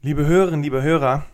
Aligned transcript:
Liebe 0.00 0.26
Hörerinnen, 0.26 0.62
liebe 0.62 0.80
Hörer, 0.80 1.24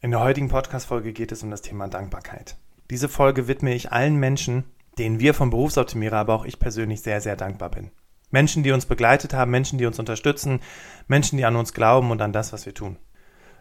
in 0.00 0.10
der 0.10 0.18
heutigen 0.18 0.48
Podcast-Folge 0.48 1.12
geht 1.12 1.30
es 1.30 1.44
um 1.44 1.52
das 1.52 1.62
Thema 1.62 1.86
Dankbarkeit. 1.86 2.56
Diese 2.90 3.08
Folge 3.08 3.46
widme 3.46 3.72
ich 3.72 3.92
allen 3.92 4.16
Menschen, 4.16 4.64
denen 4.98 5.20
wir 5.20 5.34
vom 5.34 5.50
Berufsoptimierer, 5.50 6.16
aber 6.16 6.34
auch 6.34 6.44
ich 6.44 6.58
persönlich 6.58 7.02
sehr, 7.02 7.20
sehr 7.20 7.36
dankbar 7.36 7.70
bin. 7.70 7.92
Menschen, 8.32 8.64
die 8.64 8.72
uns 8.72 8.86
begleitet 8.86 9.34
haben, 9.34 9.52
Menschen, 9.52 9.78
die 9.78 9.86
uns 9.86 10.00
unterstützen, 10.00 10.58
Menschen, 11.06 11.36
die 11.36 11.44
an 11.44 11.54
uns 11.54 11.74
glauben 11.74 12.10
und 12.10 12.20
an 12.20 12.32
das, 12.32 12.52
was 12.52 12.66
wir 12.66 12.74
tun. 12.74 12.96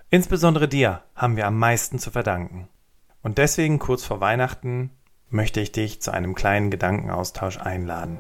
Insbesondere 0.10 0.68
dir 0.68 1.04
haben 1.14 1.38
wir 1.38 1.46
am 1.46 1.60
meisten 1.60 2.00
zu 2.00 2.10
verdanken. 2.10 2.68
Und 3.22 3.38
deswegen 3.38 3.78
kurz 3.78 4.04
vor 4.04 4.22
Weihnachten 4.22 4.90
möchte 5.30 5.62
ich 5.62 5.72
dich 5.72 6.02
zu 6.02 6.10
einem 6.10 6.34
kleinen 6.34 6.72
Gedankenaustausch 6.72 7.60
einladen. 7.60 8.18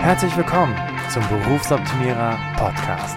Herzlich 0.00 0.36
willkommen 0.36 0.74
zum 1.08 1.22
Berufsoptimierer 1.28 2.36
Podcast 2.56 3.16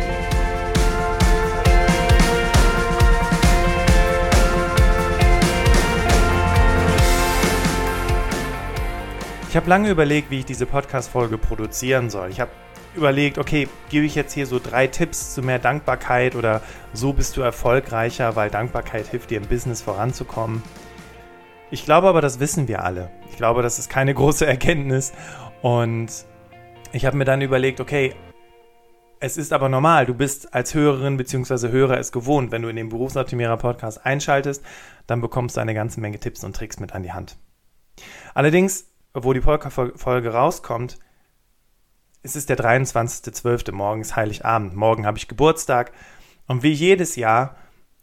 Ich 9.51 9.57
habe 9.57 9.69
lange 9.69 9.89
überlegt, 9.89 10.31
wie 10.31 10.39
ich 10.39 10.45
diese 10.45 10.65
Podcast-Folge 10.65 11.37
produzieren 11.37 12.09
soll. 12.09 12.29
Ich 12.29 12.39
habe 12.39 12.51
überlegt, 12.95 13.37
okay, 13.37 13.67
gebe 13.89 14.05
ich 14.05 14.15
jetzt 14.15 14.31
hier 14.31 14.47
so 14.47 14.59
drei 14.59 14.87
Tipps 14.87 15.33
zu 15.33 15.41
mehr 15.41 15.59
Dankbarkeit 15.59 16.37
oder 16.37 16.61
so 16.93 17.11
bist 17.11 17.35
du 17.35 17.41
erfolgreicher, 17.41 18.37
weil 18.37 18.49
Dankbarkeit 18.49 19.07
hilft 19.07 19.29
dir 19.29 19.39
im 19.39 19.47
Business 19.49 19.81
voranzukommen. 19.81 20.63
Ich 21.69 21.83
glaube 21.83 22.07
aber, 22.07 22.21
das 22.21 22.39
wissen 22.39 22.69
wir 22.69 22.85
alle. 22.85 23.11
Ich 23.29 23.35
glaube, 23.35 23.61
das 23.61 23.77
ist 23.77 23.89
keine 23.89 24.13
große 24.15 24.45
Erkenntnis. 24.45 25.11
Und 25.61 26.07
ich 26.93 27.05
habe 27.05 27.17
mir 27.17 27.25
dann 27.25 27.41
überlegt, 27.41 27.81
okay, 27.81 28.15
es 29.19 29.35
ist 29.35 29.51
aber 29.51 29.67
normal. 29.67 30.05
Du 30.05 30.13
bist 30.13 30.53
als 30.53 30.73
Hörerin 30.73 31.17
bzw. 31.17 31.71
Hörer 31.71 31.99
es 31.99 32.13
gewohnt. 32.13 32.51
Wenn 32.53 32.61
du 32.61 32.69
in 32.69 32.77
den 32.77 32.87
Berufsoptimierer 32.87 33.57
Podcast 33.57 34.05
einschaltest, 34.05 34.63
dann 35.07 35.19
bekommst 35.19 35.57
du 35.57 35.59
eine 35.59 35.73
ganze 35.73 35.99
Menge 35.99 36.19
Tipps 36.19 36.41
und 36.45 36.55
Tricks 36.55 36.79
mit 36.79 36.93
an 36.93 37.03
die 37.03 37.11
Hand. 37.11 37.35
Allerdings 38.33 38.90
wo 39.13 39.33
die 39.33 39.41
Polka-Folge 39.41 40.33
rauskommt, 40.33 40.99
ist 42.23 42.35
es 42.35 42.45
der 42.45 42.57
23.12. 42.57 43.71
morgens 43.71 44.15
Heiligabend. 44.15 44.75
Morgen 44.75 45.05
habe 45.05 45.17
ich 45.17 45.27
Geburtstag. 45.27 45.91
Und 46.47 46.63
wie 46.63 46.71
jedes 46.71 47.15
Jahr 47.15 47.55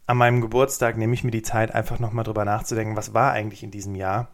an 0.07 0.17
meinem 0.17 0.41
Geburtstag 0.41 0.97
nehme 0.97 1.15
ich 1.15 1.25
mir 1.25 1.31
die 1.31 1.43
Zeit, 1.43 1.75
einfach 1.75 1.99
nochmal 1.99 2.25
drüber 2.25 2.45
nachzudenken, 2.45 2.97
was 2.97 3.15
war 3.15 3.33
eigentlich 3.33 3.63
in 3.63 3.71
diesem 3.71 3.95
Jahr 3.95 4.29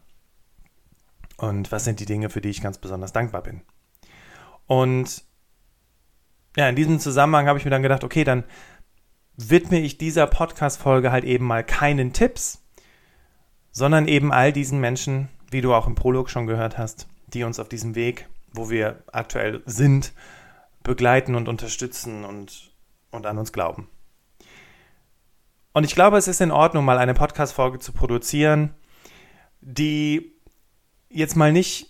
und 1.36 1.72
was 1.72 1.84
sind 1.84 2.00
die 2.00 2.06
Dinge, 2.06 2.31
für 2.31 2.41
die 2.41 2.50
ich 2.50 2.62
ganz 2.62 2.78
besonders 2.78 3.12
dankbar 3.12 3.42
bin. 3.42 3.62
Und 4.66 5.25
ja, 6.56 6.69
in 6.69 6.77
diesem 6.77 7.00
Zusammenhang 7.00 7.48
habe 7.48 7.59
ich 7.59 7.64
mir 7.64 7.72
dann 7.72 7.83
gedacht, 7.83 8.05
okay, 8.05 8.25
dann 8.25 8.44
widme 9.36 9.81
ich 9.81 9.98
dieser 9.98 10.27
Podcast-Folge 10.27 11.11
halt 11.11 11.25
eben 11.25 11.44
mal 11.44 11.64
keinen 11.64 12.12
Tipps, 12.12 12.62
sondern 13.72 14.06
eben 14.06 14.33
all 14.33 14.53
diesen 14.53 14.81
Menschen, 14.81 15.28
wie 15.55 15.60
du 15.60 15.72
auch 15.72 15.86
im 15.86 15.94
Prolog 15.94 16.30
schon 16.30 16.48
gehört 16.48 16.78
hast, 16.78 17.06
die 17.28 17.44
uns 17.44 17.60
auf 17.60 17.69
diesem 17.69 17.94
Weg, 17.94 18.28
wo 18.52 18.70
wir 18.70 19.05
aktuell 19.12 19.62
sind, 19.66 20.12
begleiten 20.83 21.37
und 21.37 21.48
unterstützen 21.48 22.25
und, 22.25 22.72
und 23.12 23.25
an 23.25 23.38
uns 23.38 23.53
glauben. 23.53 23.88
Und 25.72 25.84
ich 25.84 25.94
glaube, 25.94 26.16
es 26.16 26.26
ist 26.26 26.41
in 26.41 26.50
Ordnung, 26.50 26.84
mal 26.84 26.98
eine 26.98 27.14
Podcast-Folge 27.14 27.78
zu 27.78 27.93
produzieren, 27.93 28.75
die 29.60 30.32
jetzt 31.09 31.37
mal 31.37 31.53
nicht 31.53 31.87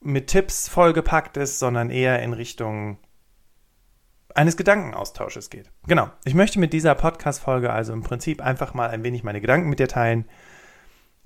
mit 0.00 0.28
Tipps 0.28 0.66
vollgepackt 0.70 1.36
ist, 1.36 1.58
sondern 1.58 1.90
eher 1.90 2.22
in 2.22 2.32
Richtung 2.32 2.96
eines 4.34 4.56
Gedankenaustausches 4.56 5.50
geht. 5.50 5.70
Genau. 5.86 6.08
Ich 6.24 6.32
möchte 6.32 6.58
mit 6.58 6.72
dieser 6.72 6.94
Podcast-Folge 6.94 7.70
also 7.70 7.92
im 7.92 8.02
Prinzip 8.02 8.40
einfach 8.40 8.72
mal 8.72 8.88
ein 8.88 9.04
wenig 9.04 9.24
meine 9.24 9.42
Gedanken 9.42 9.68
mit 9.68 9.78
dir 9.78 9.88
teilen, 9.88 10.24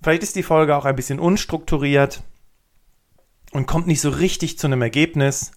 Vielleicht 0.02 0.24
ist 0.24 0.34
die 0.34 0.42
Folge 0.42 0.76
auch 0.76 0.84
ein 0.84 0.96
bisschen 0.96 1.20
unstrukturiert 1.20 2.22
und 3.52 3.66
kommt 3.66 3.86
nicht 3.86 4.00
so 4.00 4.10
richtig 4.10 4.58
zu 4.58 4.66
einem 4.66 4.82
Ergebnis. 4.82 5.52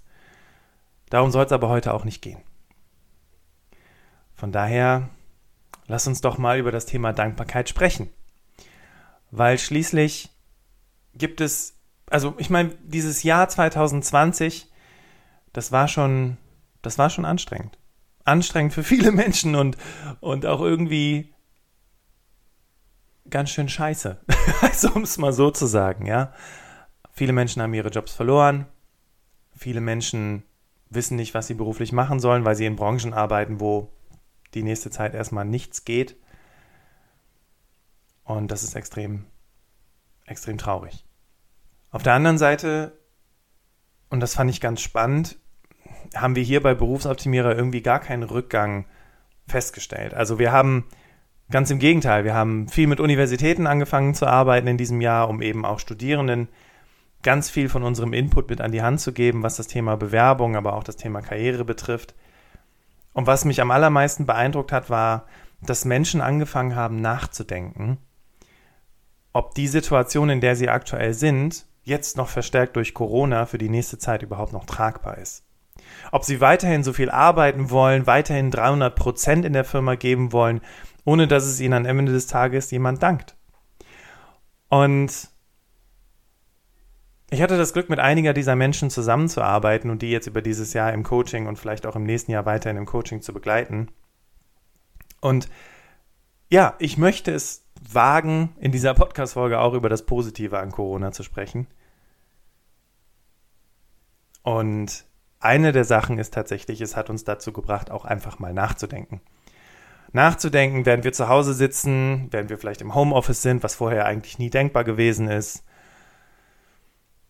Darum 1.10 1.32
soll 1.32 1.46
es 1.46 1.52
aber 1.52 1.70
heute 1.70 1.94
auch 1.94 2.04
nicht 2.04 2.22
gehen. 2.22 2.40
Von 4.36 4.52
daher, 4.52 5.10
lass 5.88 6.08
uns 6.08 6.22
doch 6.22 6.38
mal 6.38 6.60
über 6.60 6.72
das 6.72 6.86
Thema 6.86 7.14
Dankbarkeit 7.14 7.70
sprechen. 7.70 8.10
Weil 9.32 9.58
schließlich 9.58 10.30
gibt 11.16 11.42
es, 11.42 11.74
also 12.10 12.36
ich 12.38 12.50
meine, 12.50 12.76
dieses 12.84 13.24
Jahr 13.24 13.50
2020, 13.50 14.70
das 15.54 15.72
war 15.72 15.88
schon, 15.88 16.38
das 16.82 16.98
war 16.98 17.10
schon 17.10 17.26
anstrengend. 17.26 17.80
Anstrengend 18.26 18.74
für 18.74 18.84
viele 18.84 19.12
Menschen 19.14 19.56
und, 19.56 19.78
und 20.20 20.46
auch 20.46 20.62
irgendwie 20.62 21.34
ganz 23.30 23.50
schön 23.50 23.70
scheiße. 23.70 24.18
also, 24.62 24.90
um 24.94 25.04
es 25.04 25.18
mal 25.18 25.34
so 25.34 25.52
zu 25.52 25.66
sagen, 25.66 26.06
ja. 26.06 26.34
Viele 27.12 27.34
Menschen 27.34 27.62
haben 27.62 27.74
ihre 27.74 27.90
Jobs 27.90 28.14
verloren. 28.14 28.66
Viele 29.56 29.82
Menschen 29.82 30.44
wissen 30.90 31.16
nicht, 31.16 31.34
was 31.34 31.48
sie 31.48 31.54
beruflich 31.54 31.92
machen 31.92 32.20
sollen, 32.20 32.46
weil 32.46 32.56
sie 32.56 32.66
in 32.66 32.76
Branchen 32.76 33.14
arbeiten, 33.14 33.60
wo 33.60 33.92
die 34.54 34.64
nächste 34.64 34.90
Zeit 34.90 35.14
erstmal 35.14 35.46
nichts 35.46 35.86
geht. 35.86 36.18
Und 38.24 38.52
das 38.52 38.64
ist 38.64 38.76
extrem, 38.76 39.26
extrem 40.26 40.58
traurig. 40.58 41.06
Auf 41.92 42.04
der 42.04 42.14
anderen 42.14 42.38
Seite, 42.38 43.00
und 44.10 44.20
das 44.20 44.36
fand 44.36 44.50
ich 44.50 44.60
ganz 44.60 44.82
spannend, 44.82 45.38
haben 46.16 46.36
wir 46.36 46.44
hier 46.44 46.62
bei 46.62 46.74
Berufsoptimierer 46.74 47.56
irgendwie 47.56 47.82
gar 47.82 48.00
keinen 48.00 48.24
Rückgang 48.24 48.86
festgestellt. 49.48 50.14
Also 50.14 50.40
wir 50.40 50.52
haben 50.52 50.86
Ganz 51.52 51.70
im 51.70 51.78
Gegenteil, 51.78 52.24
wir 52.24 52.34
haben 52.34 52.68
viel 52.70 52.88
mit 52.88 53.00
Universitäten 53.00 53.68
angefangen 53.68 54.16
zu 54.16 54.26
arbeiten 54.26 54.68
in 54.68 54.78
diesem 54.78 55.00
Jahr, 55.00 55.30
um 55.30 55.44
eben 55.44 55.64
auch 55.64 55.80
Studierenden 55.80 56.48
ganz 57.22 57.52
viel 57.52 57.70
von 57.70 57.84
unserem 57.84 58.14
Input 58.14 58.50
mit 58.50 58.62
an 58.62 58.72
die 58.72 58.82
Hand 58.82 59.00
zu 59.00 59.14
geben, 59.14 59.44
was 59.44 59.58
das 59.58 59.68
Thema 59.68 59.96
Bewerbung, 59.96 60.56
aber 60.56 60.74
auch 60.74 60.84
das 60.84 60.96
Thema 60.96 61.22
Karriere 61.22 61.64
betrifft. 61.64 62.16
Und 63.14 63.28
was 63.28 63.46
mich 63.46 63.62
am 63.62 63.72
allermeisten 63.72 64.26
beeindruckt 64.26 64.72
hat, 64.72 64.90
war, 64.90 65.26
dass 65.62 65.86
Menschen 65.86 66.20
angefangen 66.20 66.76
haben 66.76 67.00
nachzudenken, 67.02 67.98
ob 69.32 69.54
die 69.54 69.68
Situation, 69.68 70.30
in 70.30 70.42
der 70.42 70.56
sie 70.56 70.70
aktuell 70.70 71.14
sind, 71.14 71.66
jetzt 71.84 72.18
noch 72.18 72.30
verstärkt 72.30 72.76
durch 72.76 72.94
Corona 72.94 73.46
für 73.46 73.58
die 73.58 73.70
nächste 73.70 74.00
Zeit 74.00 74.24
überhaupt 74.24 74.54
noch 74.54 74.66
tragbar 74.66 75.18
ist. 75.18 75.44
Ob 76.12 76.24
sie 76.24 76.42
weiterhin 76.42 76.84
so 76.84 76.94
viel 76.94 77.12
arbeiten 77.12 77.70
wollen, 77.70 78.08
weiterhin 78.08 78.50
300 78.50 78.96
Prozent 78.96 79.46
in 79.46 79.54
der 79.54 79.66
Firma 79.66 79.96
geben 79.96 80.32
wollen 80.32 80.62
ohne 81.06 81.28
dass 81.28 81.46
es 81.46 81.60
ihnen 81.62 81.86
am 81.88 82.00
Ende 82.00 82.12
des 82.12 82.28
Tages 82.28 82.72
jemand 82.72 83.02
dankt. 83.02 83.36
Und 84.68 85.30
ich 87.30 87.42
hatte 87.42 87.58
das 87.58 87.74
Glück, 87.74 87.90
mit 87.90 88.00
einiger 88.00 88.34
dieser 88.34 88.56
Menschen 88.56 88.90
zusammenzuarbeiten 88.90 89.90
und 89.90 90.02
die 90.02 90.12
jetzt 90.12 90.28
über 90.28 90.42
dieses 90.42 90.74
Jahr 90.74 90.92
im 90.94 91.04
Coaching 91.04 91.48
und 91.48 91.58
vielleicht 91.58 91.86
auch 91.86 91.96
im 91.96 92.04
nächsten 92.04 92.32
Jahr 92.32 92.46
weiterhin 92.46 92.78
im 92.78 92.86
Coaching 92.86 93.22
zu 93.22 93.34
begleiten. 93.34 93.90
Und 95.22 95.50
ja, 96.50 96.76
ich 96.80 96.98
möchte 96.98 97.32
es 97.32 97.66
wagen, 97.92 98.56
in 98.60 98.72
dieser 98.72 98.94
Podcast-Folge 98.94 99.60
auch 99.60 99.74
über 99.74 99.90
das 99.90 100.06
Positive 100.06 100.60
an 100.60 100.72
Corona 100.72 101.12
zu 101.12 101.24
sprechen. 101.24 101.68
Und 104.42 105.06
eine 105.40 105.72
der 105.72 105.84
Sachen 105.84 106.20
ist 106.20 106.34
tatsächlich, 106.34 106.82
es 106.82 106.96
hat 106.96 107.10
uns 107.10 107.24
dazu 107.24 107.52
gebracht, 107.54 107.92
auch 107.92 108.06
einfach 108.06 108.40
mal 108.40 108.54
nachzudenken 108.54 109.22
nachzudenken, 110.16 110.86
während 110.86 111.04
wir 111.04 111.14
zu 111.14 111.28
Hause 111.28 111.54
sitzen, 111.54 112.30
während 112.32 112.50
wir 112.50 112.58
vielleicht 112.58 112.82
im 112.82 112.96
Homeoffice 112.96 113.42
sind, 113.42 113.62
was 113.64 113.76
vorher 113.76 114.06
eigentlich 114.06 114.40
nie 114.40 114.50
denkbar 114.50 114.84
gewesen 114.84 115.28
ist. 115.28 115.64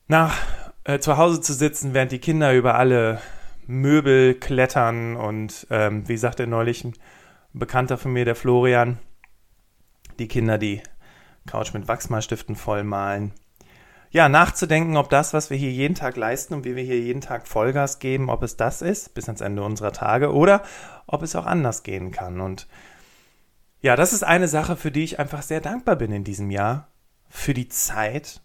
Nach 0.07 0.37
äh, 0.83 0.99
zu 0.99 1.17
Hause 1.17 1.41
zu 1.41 1.53
sitzen, 1.53 1.93
während 1.93 2.11
die 2.11 2.19
Kinder 2.19 2.53
über 2.53 2.75
alle 2.75 3.19
Möbel 3.65 4.35
klettern 4.35 5.15
und 5.15 5.65
ähm, 5.71 6.07
wie 6.07 6.17
sagte 6.17 6.45
neulich 6.45 6.83
ein 6.83 6.93
Bekannter 7.53 7.97
von 7.97 8.13
mir, 8.13 8.23
der 8.23 8.35
Florian, 8.35 8.99
die 10.19 10.27
Kinder 10.27 10.57
die 10.57 10.83
Couch 11.47 11.73
mit 11.73 11.87
Wachsmalstiften 11.87 12.55
vollmalen 12.55 13.33
ja, 14.15 14.29
nachzudenken, 14.29 14.95
ob 14.95 15.09
das, 15.09 15.33
was 15.33 15.49
wir 15.49 15.57
hier 15.57 15.71
jeden 15.71 15.93
Tag 15.93 16.15
leisten 16.15 16.53
und 16.53 16.63
wie 16.63 16.77
wir 16.77 16.83
hier 16.83 17.01
jeden 17.01 17.19
Tag 17.19 17.49
Vollgas 17.49 17.99
geben, 17.99 18.29
ob 18.29 18.43
es 18.43 18.55
das 18.55 18.81
ist 18.81 19.13
bis 19.13 19.25
ans 19.25 19.41
Ende 19.41 19.61
unserer 19.61 19.91
Tage 19.91 20.33
oder 20.33 20.63
ob 21.05 21.21
es 21.21 21.35
auch 21.35 21.45
anders 21.45 21.83
gehen 21.83 22.11
kann. 22.11 22.39
Und 22.39 22.65
Ja, 23.81 23.97
das 23.97 24.13
ist 24.13 24.23
eine 24.23 24.47
Sache, 24.47 24.77
für 24.77 24.89
die 24.89 25.03
ich 25.03 25.19
einfach 25.19 25.41
sehr 25.41 25.59
dankbar 25.59 25.97
bin 25.97 26.13
in 26.13 26.23
diesem 26.23 26.49
Jahr. 26.49 26.87
Für 27.27 27.53
die 27.53 27.67
Zeit, 27.67 28.39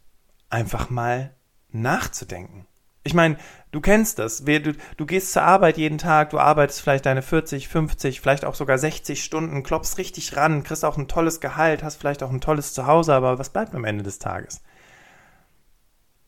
einfach 0.48 0.90
mal 0.90 1.36
nachzudenken. 1.68 2.66
Ich 3.04 3.14
meine, 3.14 3.36
du 3.70 3.80
kennst 3.80 4.18
das. 4.18 4.44
Du, 4.44 4.74
du, 4.96 5.06
gehst 5.06 5.30
zur 5.30 5.42
Arbeit 5.42 5.78
jeden 5.78 5.98
Tag, 5.98 6.30
du 6.30 6.40
arbeitest 6.40 6.80
vielleicht 6.80 7.06
deine 7.06 7.22
40, 7.22 7.68
50, 7.68 8.20
vielleicht 8.20 8.44
auch 8.44 8.56
sogar 8.56 8.76
60 8.76 9.22
Stunden, 9.22 9.62
klopfst 9.62 9.98
richtig 9.98 10.36
ran, 10.36 10.64
kriegst 10.64 10.84
auch 10.84 10.98
ein 10.98 11.06
tolles 11.06 11.38
Gehalt, 11.40 11.84
hast 11.84 11.94
vielleicht 11.94 12.24
auch 12.24 12.32
ein 12.32 12.40
tolles 12.40 12.74
Zuhause, 12.74 13.14
aber 13.14 13.38
was 13.38 13.50
bleibt 13.50 13.72
am 13.72 13.84
Ende 13.84 14.02
des 14.02 14.18
Tages? 14.18 14.62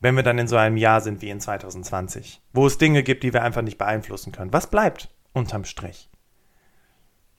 Wenn 0.02 0.16
wir 0.16 0.24
dann 0.24 0.38
in 0.38 0.48
so 0.48 0.56
einem 0.56 0.76
Jahr 0.76 1.00
sind 1.00 1.22
wie 1.22 1.30
in 1.30 1.40
2020, 1.40 2.42
wo 2.52 2.66
es 2.66 2.76
Dinge 2.76 3.04
gibt, 3.04 3.22
die 3.22 3.32
wir 3.32 3.44
einfach 3.44 3.62
nicht 3.62 3.78
beeinflussen 3.78 4.32
können. 4.32 4.52
Was 4.52 4.66
bleibt 4.66 5.08
unterm 5.32 5.64
Strich? 5.64 6.10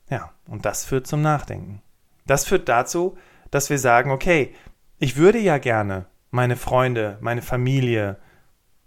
Ja, 0.09 0.31
und 0.47 0.65
das 0.65 0.85
führt 0.85 1.05
zum 1.05 1.21
Nachdenken. 1.21 1.81
Das 2.25 2.45
führt 2.45 2.69
dazu, 2.69 3.17
dass 3.51 3.69
wir 3.69 3.79
sagen, 3.79 4.11
okay, 4.11 4.55
ich 4.97 5.17
würde 5.17 5.39
ja 5.39 5.57
gerne 5.57 6.05
meine 6.31 6.55
Freunde, 6.55 7.17
meine 7.19 7.41
Familie, 7.41 8.17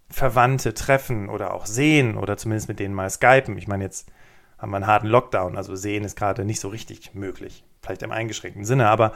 Verwandte 0.08 0.72
treffen 0.72 1.28
oder 1.28 1.52
auch 1.52 1.66
sehen 1.66 2.16
oder 2.16 2.38
zumindest 2.38 2.68
mit 2.68 2.80
denen 2.80 2.94
mal 2.94 3.10
skypen. 3.10 3.58
Ich 3.58 3.68
meine, 3.68 3.84
jetzt 3.84 4.10
haben 4.56 4.70
wir 4.70 4.76
einen 4.76 4.86
harten 4.86 5.08
Lockdown, 5.08 5.54
also 5.54 5.76
sehen 5.76 6.04
ist 6.04 6.16
gerade 6.16 6.46
nicht 6.46 6.60
so 6.60 6.68
richtig 6.68 7.14
möglich, 7.14 7.62
vielleicht 7.82 8.02
im 8.02 8.12
eingeschränkten 8.12 8.64
Sinne, 8.64 8.88
aber 8.88 9.12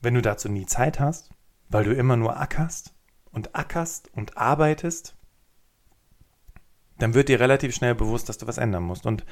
wenn 0.00 0.14
du 0.14 0.22
dazu 0.22 0.48
nie 0.48 0.64
Zeit 0.64 1.00
hast, 1.00 1.30
weil 1.68 1.84
du 1.84 1.92
immer 1.92 2.16
nur 2.16 2.40
ackerst 2.40 2.95
und 3.36 3.54
ackerst 3.54 4.10
und 4.14 4.38
arbeitest, 4.38 5.14
dann 6.98 7.12
wird 7.12 7.28
dir 7.28 7.38
relativ 7.38 7.74
schnell 7.74 7.94
bewusst, 7.94 8.30
dass 8.30 8.38
du 8.38 8.46
was 8.46 8.56
ändern 8.56 8.82
musst. 8.82 9.04
Und 9.04 9.26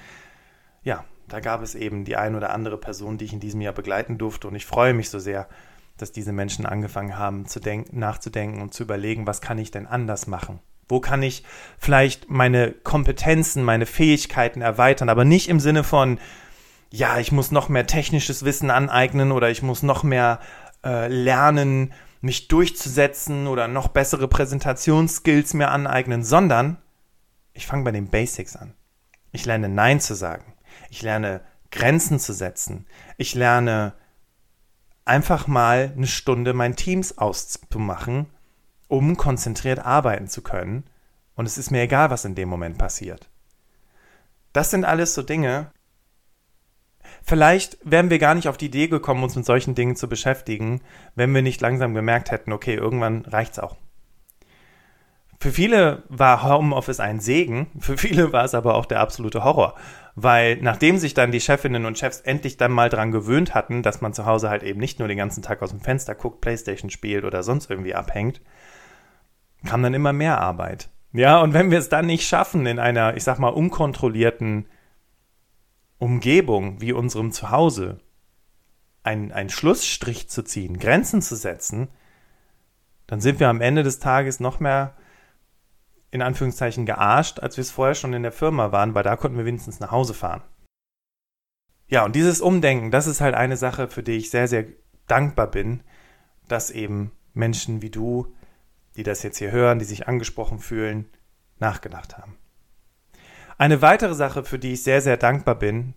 ja, 0.82 1.04
da 1.26 1.40
gab 1.40 1.62
es 1.62 1.74
eben 1.74 2.04
die 2.04 2.16
ein 2.16 2.34
oder 2.34 2.50
andere 2.50 2.76
Person, 2.76 3.16
die 3.16 3.24
ich 3.24 3.32
in 3.32 3.40
diesem 3.40 3.62
Jahr 3.62 3.72
begleiten 3.72 4.18
durfte 4.18 4.46
und 4.46 4.54
ich 4.54 4.66
freue 4.66 4.92
mich 4.92 5.08
so 5.08 5.18
sehr, 5.18 5.48
dass 5.96 6.12
diese 6.12 6.32
Menschen 6.32 6.66
angefangen 6.66 7.16
haben, 7.16 7.46
zu 7.46 7.60
denken, 7.60 7.98
nachzudenken 7.98 8.60
und 8.60 8.74
zu 8.74 8.82
überlegen, 8.82 9.26
was 9.26 9.40
kann 9.40 9.58
ich 9.58 9.70
denn 9.70 9.86
anders 9.86 10.26
machen? 10.26 10.60
Wo 10.86 11.00
kann 11.00 11.22
ich 11.22 11.42
vielleicht 11.78 12.28
meine 12.28 12.72
Kompetenzen, 12.72 13.64
meine 13.64 13.86
Fähigkeiten 13.86 14.60
erweitern, 14.60 15.08
aber 15.08 15.24
nicht 15.24 15.48
im 15.48 15.60
Sinne 15.60 15.82
von, 15.82 16.18
ja, 16.90 17.18
ich 17.18 17.32
muss 17.32 17.50
noch 17.50 17.70
mehr 17.70 17.86
technisches 17.86 18.44
Wissen 18.44 18.70
aneignen 18.70 19.32
oder 19.32 19.48
ich 19.48 19.62
muss 19.62 19.82
noch 19.82 20.02
mehr 20.02 20.40
äh, 20.84 21.08
lernen, 21.08 21.94
mich 22.24 22.48
durchzusetzen 22.48 23.46
oder 23.46 23.68
noch 23.68 23.88
bessere 23.88 24.28
Präsentationsskills 24.28 25.54
mir 25.54 25.70
aneignen, 25.70 26.24
sondern 26.24 26.78
ich 27.52 27.66
fange 27.66 27.84
bei 27.84 27.92
den 27.92 28.08
Basics 28.08 28.56
an. 28.56 28.74
Ich 29.30 29.44
lerne 29.44 29.68
Nein 29.68 30.00
zu 30.00 30.14
sagen. 30.14 30.54
Ich 30.90 31.02
lerne 31.02 31.42
Grenzen 31.70 32.18
zu 32.18 32.32
setzen. 32.32 32.86
Ich 33.18 33.34
lerne 33.34 33.92
einfach 35.04 35.46
mal 35.46 35.92
eine 35.94 36.06
Stunde 36.06 36.54
mein 36.54 36.76
Teams 36.76 37.18
auszumachen, 37.18 38.26
um 38.88 39.16
konzentriert 39.16 39.80
arbeiten 39.80 40.28
zu 40.28 40.42
können. 40.42 40.84
Und 41.34 41.46
es 41.46 41.58
ist 41.58 41.70
mir 41.70 41.82
egal, 41.82 42.10
was 42.10 42.24
in 42.24 42.34
dem 42.34 42.48
Moment 42.48 42.78
passiert. 42.78 43.28
Das 44.52 44.70
sind 44.70 44.84
alles 44.84 45.14
so 45.14 45.22
Dinge. 45.22 45.72
Vielleicht 47.26 47.78
wären 47.82 48.10
wir 48.10 48.18
gar 48.18 48.34
nicht 48.34 48.48
auf 48.48 48.58
die 48.58 48.66
Idee 48.66 48.86
gekommen, 48.86 49.24
uns 49.24 49.34
mit 49.34 49.46
solchen 49.46 49.74
Dingen 49.74 49.96
zu 49.96 50.08
beschäftigen, 50.08 50.82
wenn 51.14 51.34
wir 51.34 51.40
nicht 51.40 51.60
langsam 51.62 51.94
gemerkt 51.94 52.30
hätten, 52.30 52.52
okay, 52.52 52.74
irgendwann 52.74 53.22
reicht's 53.22 53.58
auch. 53.58 53.76
Für 55.40 55.50
viele 55.50 56.02
war 56.08 56.42
Homeoffice 56.42 57.00
ein 57.00 57.20
Segen, 57.20 57.66
für 57.78 57.96
viele 57.96 58.32
war 58.32 58.44
es 58.44 58.54
aber 58.54 58.74
auch 58.74 58.86
der 58.86 59.00
absolute 59.00 59.42
Horror. 59.42 59.74
Weil 60.14 60.58
nachdem 60.60 60.98
sich 60.98 61.14
dann 61.14 61.32
die 61.32 61.40
Chefinnen 61.40 61.86
und 61.86 61.98
Chefs 61.98 62.20
endlich 62.20 62.58
dann 62.58 62.72
mal 62.72 62.88
dran 62.88 63.10
gewöhnt 63.10 63.54
hatten, 63.54 63.82
dass 63.82 64.00
man 64.02 64.12
zu 64.12 64.26
Hause 64.26 64.50
halt 64.50 64.62
eben 64.62 64.78
nicht 64.78 64.98
nur 64.98 65.08
den 65.08 65.18
ganzen 65.18 65.42
Tag 65.42 65.62
aus 65.62 65.70
dem 65.70 65.80
Fenster 65.80 66.14
guckt, 66.14 66.42
Playstation 66.42 66.90
spielt 66.90 67.24
oder 67.24 67.42
sonst 67.42 67.70
irgendwie 67.70 67.94
abhängt, 67.94 68.42
kam 69.66 69.82
dann 69.82 69.94
immer 69.94 70.12
mehr 70.12 70.40
Arbeit. 70.40 70.90
Ja, 71.12 71.40
und 71.40 71.54
wenn 71.54 71.70
wir 71.70 71.78
es 71.78 71.88
dann 71.88 72.06
nicht 72.06 72.28
schaffen, 72.28 72.66
in 72.66 72.78
einer, 72.78 73.16
ich 73.16 73.24
sag 73.24 73.38
mal, 73.38 73.48
unkontrollierten 73.48 74.66
Umgebung 76.04 76.82
wie 76.82 76.92
unserem 76.92 77.32
Zuhause 77.32 77.98
einen 79.04 79.48
Schlussstrich 79.48 80.28
zu 80.28 80.44
ziehen, 80.44 80.78
Grenzen 80.78 81.22
zu 81.22 81.34
setzen, 81.34 81.88
dann 83.06 83.22
sind 83.22 83.40
wir 83.40 83.48
am 83.48 83.62
Ende 83.62 83.82
des 83.82 84.00
Tages 84.00 84.38
noch 84.38 84.60
mehr 84.60 84.98
in 86.10 86.20
Anführungszeichen 86.20 86.84
gearscht, 86.84 87.40
als 87.40 87.56
wir 87.56 87.62
es 87.62 87.70
vorher 87.70 87.94
schon 87.94 88.12
in 88.12 88.22
der 88.22 88.32
Firma 88.32 88.70
waren, 88.70 88.94
weil 88.94 89.02
da 89.02 89.16
konnten 89.16 89.38
wir 89.38 89.46
wenigstens 89.46 89.80
nach 89.80 89.92
Hause 89.92 90.12
fahren. 90.12 90.42
Ja, 91.86 92.04
und 92.04 92.14
dieses 92.14 92.42
Umdenken, 92.42 92.90
das 92.90 93.06
ist 93.06 93.22
halt 93.22 93.34
eine 93.34 93.56
Sache, 93.56 93.88
für 93.88 94.02
die 94.02 94.16
ich 94.18 94.28
sehr, 94.28 94.46
sehr 94.46 94.66
dankbar 95.06 95.50
bin, 95.50 95.82
dass 96.48 96.70
eben 96.70 97.12
Menschen 97.32 97.80
wie 97.80 97.90
du, 97.90 98.34
die 98.96 99.04
das 99.04 99.22
jetzt 99.22 99.38
hier 99.38 99.52
hören, 99.52 99.78
die 99.78 99.86
sich 99.86 100.06
angesprochen 100.06 100.58
fühlen, 100.58 101.08
nachgedacht 101.58 102.18
haben. 102.18 102.36
Eine 103.58 103.82
weitere 103.82 104.14
Sache, 104.14 104.44
für 104.44 104.58
die 104.58 104.72
ich 104.72 104.82
sehr, 104.82 105.00
sehr 105.00 105.16
dankbar 105.16 105.54
bin, 105.54 105.94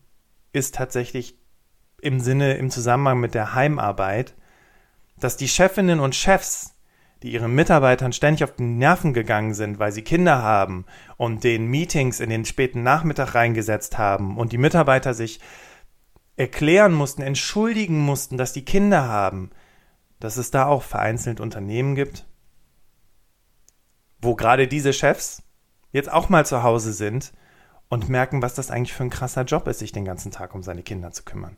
ist 0.53 0.75
tatsächlich 0.75 1.37
im 2.01 2.19
Sinne, 2.19 2.55
im 2.57 2.69
Zusammenhang 2.69 3.19
mit 3.19 3.33
der 3.33 3.55
Heimarbeit, 3.55 4.35
dass 5.19 5.37
die 5.37 5.47
Chefinnen 5.47 5.99
und 5.99 6.15
Chefs 6.15 6.77
die 7.23 7.31
ihren 7.31 7.55
Mitarbeitern 7.55 8.13
ständig 8.13 8.43
auf 8.43 8.53
die 8.53 8.63
Nerven 8.63 9.13
gegangen 9.13 9.53
sind, 9.53 9.79
weil 9.79 9.91
sie 9.91 10.03
Kinder 10.03 10.41
haben 10.43 10.85
und 11.17 11.43
den 11.43 11.65
Meetings 11.65 12.19
in 12.19 12.29
den 12.29 12.45
späten 12.45 12.83
Nachmittag 12.83 13.33
reingesetzt 13.33 13.97
haben 13.97 14.37
und 14.37 14.51
die 14.51 14.57
Mitarbeiter 14.57 15.13
sich 15.13 15.39
erklären 16.35 16.93
mussten, 16.93 17.23
entschuldigen 17.23 17.99
mussten, 17.99 18.37
dass 18.37 18.53
die 18.53 18.65
Kinder 18.65 19.07
haben, 19.07 19.49
dass 20.19 20.37
es 20.37 20.51
da 20.51 20.67
auch 20.67 20.83
vereinzelt 20.83 21.39
Unternehmen 21.39 21.95
gibt, 21.95 22.27
wo 24.21 24.35
gerade 24.35 24.67
diese 24.67 24.93
Chefs 24.93 25.41
jetzt 25.91 26.11
auch 26.11 26.29
mal 26.29 26.45
zu 26.45 26.61
Hause 26.61 26.93
sind 26.93 27.33
und 27.89 28.09
merken, 28.09 28.41
was 28.41 28.55
das 28.55 28.71
eigentlich 28.71 28.93
für 28.93 29.03
ein 29.03 29.09
krasser 29.09 29.43
Job 29.43 29.67
ist, 29.67 29.79
sich 29.79 29.91
den 29.91 30.05
ganzen 30.05 30.31
Tag 30.31 30.53
um 30.53 30.63
seine 30.63 30.83
Kinder 30.83 31.11
zu 31.11 31.23
kümmern. 31.23 31.57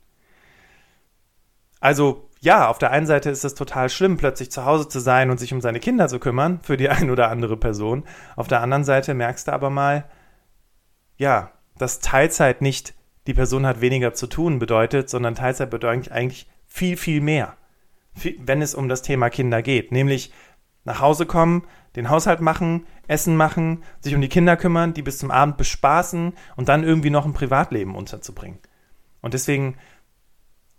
Also 1.80 2.30
ja, 2.42 2.70
auf 2.70 2.78
der 2.78 2.92
einen 2.92 3.06
Seite 3.06 3.30
ist 3.30 3.44
es 3.44 3.56
total 3.56 3.90
schlimm, 3.90 4.18
plötzlich 4.18 4.52
zu 4.52 4.66
Hause 4.66 4.88
zu 4.88 5.00
sein 5.00 5.30
und 5.30 5.40
sich 5.40 5.54
um 5.54 5.62
seine 5.62 5.80
Kinder 5.80 6.08
zu 6.08 6.20
kümmern, 6.20 6.60
für 6.62 6.78
die 6.78 6.90
eine 6.90 7.12
oder 7.12 7.30
andere 7.30 7.58
Person. 7.58 8.04
Auf 8.36 8.48
der 8.48 8.62
anderen 8.62 8.84
Seite 8.84 9.14
merkst 9.14 9.48
du 9.48 9.54
aber 9.54 9.70
mal, 9.70 10.06
ja, 11.18 11.52
dass 11.78 12.00
Teilzeit 12.00 12.62
nicht 12.62 12.94
die 13.28 13.34
Person 13.34 13.66
hat 13.66 13.82
weniger 13.82 14.14
zu 14.14 14.28
tun 14.28 14.60
bedeutet, 14.60 15.10
sondern 15.10 15.36
Teilzeit 15.36 15.70
bedeutet 15.70 16.12
eigentlich 16.12 16.50
viel, 16.68 16.98
viel 16.98 17.22
mehr, 17.22 17.58
wenn 18.40 18.62
es 18.62 18.76
um 18.76 18.90
das 18.90 19.02
Thema 19.02 19.30
Kinder 19.30 19.62
geht. 19.62 19.92
Nämlich 19.92 20.34
nach 20.90 21.00
Hause 21.00 21.28
kommen, 21.28 21.64
den 21.96 22.10
Haushalt 22.10 22.42
machen, 22.42 22.88
Essen 23.08 23.38
machen, 23.38 23.84
sich 24.02 24.16
um 24.16 24.22
die 24.22 24.28
Kinder 24.28 24.58
kümmern, 24.58 24.94
die 24.94 25.04
bis 25.04 25.20
zum 25.20 25.30
Abend 25.30 25.56
bespaßen 25.58 26.34
und 26.56 26.68
dann 26.68 26.84
irgendwie 26.84 27.12
noch 27.12 27.26
ein 27.26 27.34
Privatleben 27.34 27.96
unterzubringen. 27.96 28.60
Und 29.22 29.36
deswegen 29.36 29.78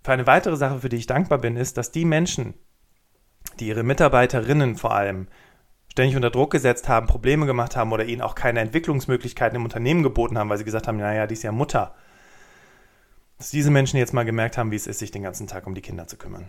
für 0.02 0.12
eine 0.12 0.26
weitere 0.26 0.56
Sache, 0.56 0.80
für 0.80 0.88
die 0.88 0.96
ich 0.96 1.06
dankbar 1.06 1.38
bin, 1.38 1.56
ist, 1.56 1.76
dass 1.76 1.92
die 1.92 2.04
Menschen, 2.04 2.54
die 3.60 3.68
ihre 3.68 3.84
Mitarbeiterinnen 3.84 4.76
vor 4.76 4.94
allem 4.94 5.28
ständig 5.88 6.16
unter 6.16 6.30
Druck 6.30 6.50
gesetzt 6.50 6.88
haben, 6.88 7.06
Probleme 7.06 7.46
gemacht 7.46 7.76
haben 7.76 7.92
oder 7.92 8.04
ihnen 8.04 8.22
auch 8.22 8.34
keine 8.34 8.60
Entwicklungsmöglichkeiten 8.60 9.56
im 9.56 9.64
Unternehmen 9.64 10.02
geboten 10.02 10.38
haben, 10.38 10.50
weil 10.50 10.58
sie 10.58 10.64
gesagt 10.64 10.88
haben, 10.88 10.98
naja, 10.98 11.26
die 11.28 11.34
ist 11.34 11.42
ja 11.44 11.52
Mutter, 11.52 11.94
dass 13.38 13.50
diese 13.50 13.70
Menschen 13.70 13.96
jetzt 13.96 14.12
mal 14.12 14.24
gemerkt 14.24 14.58
haben, 14.58 14.72
wie 14.72 14.76
es 14.76 14.86
ist, 14.88 14.98
sich 14.98 15.12
den 15.12 15.22
ganzen 15.22 15.46
Tag 15.46 15.66
um 15.66 15.74
die 15.74 15.82
Kinder 15.82 16.06
zu 16.08 16.16
kümmern. 16.16 16.48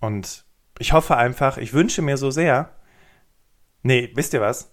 Und 0.00 0.47
ich 0.78 0.92
hoffe 0.92 1.16
einfach, 1.16 1.58
ich 1.58 1.72
wünsche 1.72 2.02
mir 2.02 2.16
so 2.16 2.30
sehr, 2.30 2.70
nee, 3.82 4.10
wisst 4.14 4.32
ihr 4.32 4.40
was? 4.40 4.70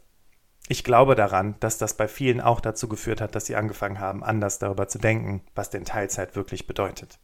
ich 0.68 0.84
glaube 0.84 1.16
daran, 1.16 1.56
dass 1.60 1.78
das 1.78 1.96
bei 1.96 2.08
vielen 2.08 2.42
auch 2.42 2.60
dazu 2.60 2.88
geführt 2.88 3.22
hat, 3.22 3.36
dass 3.36 3.46
sie 3.46 3.56
angefangen 3.56 4.00
haben, 4.00 4.24
anders 4.24 4.58
darüber 4.60 4.88
zu 4.88 4.98
denken, 4.98 5.42
was 5.54 5.70
denn 5.70 5.86
Teilzeit 5.86 6.36
wirklich 6.36 6.66
bedeutet. 6.66 7.20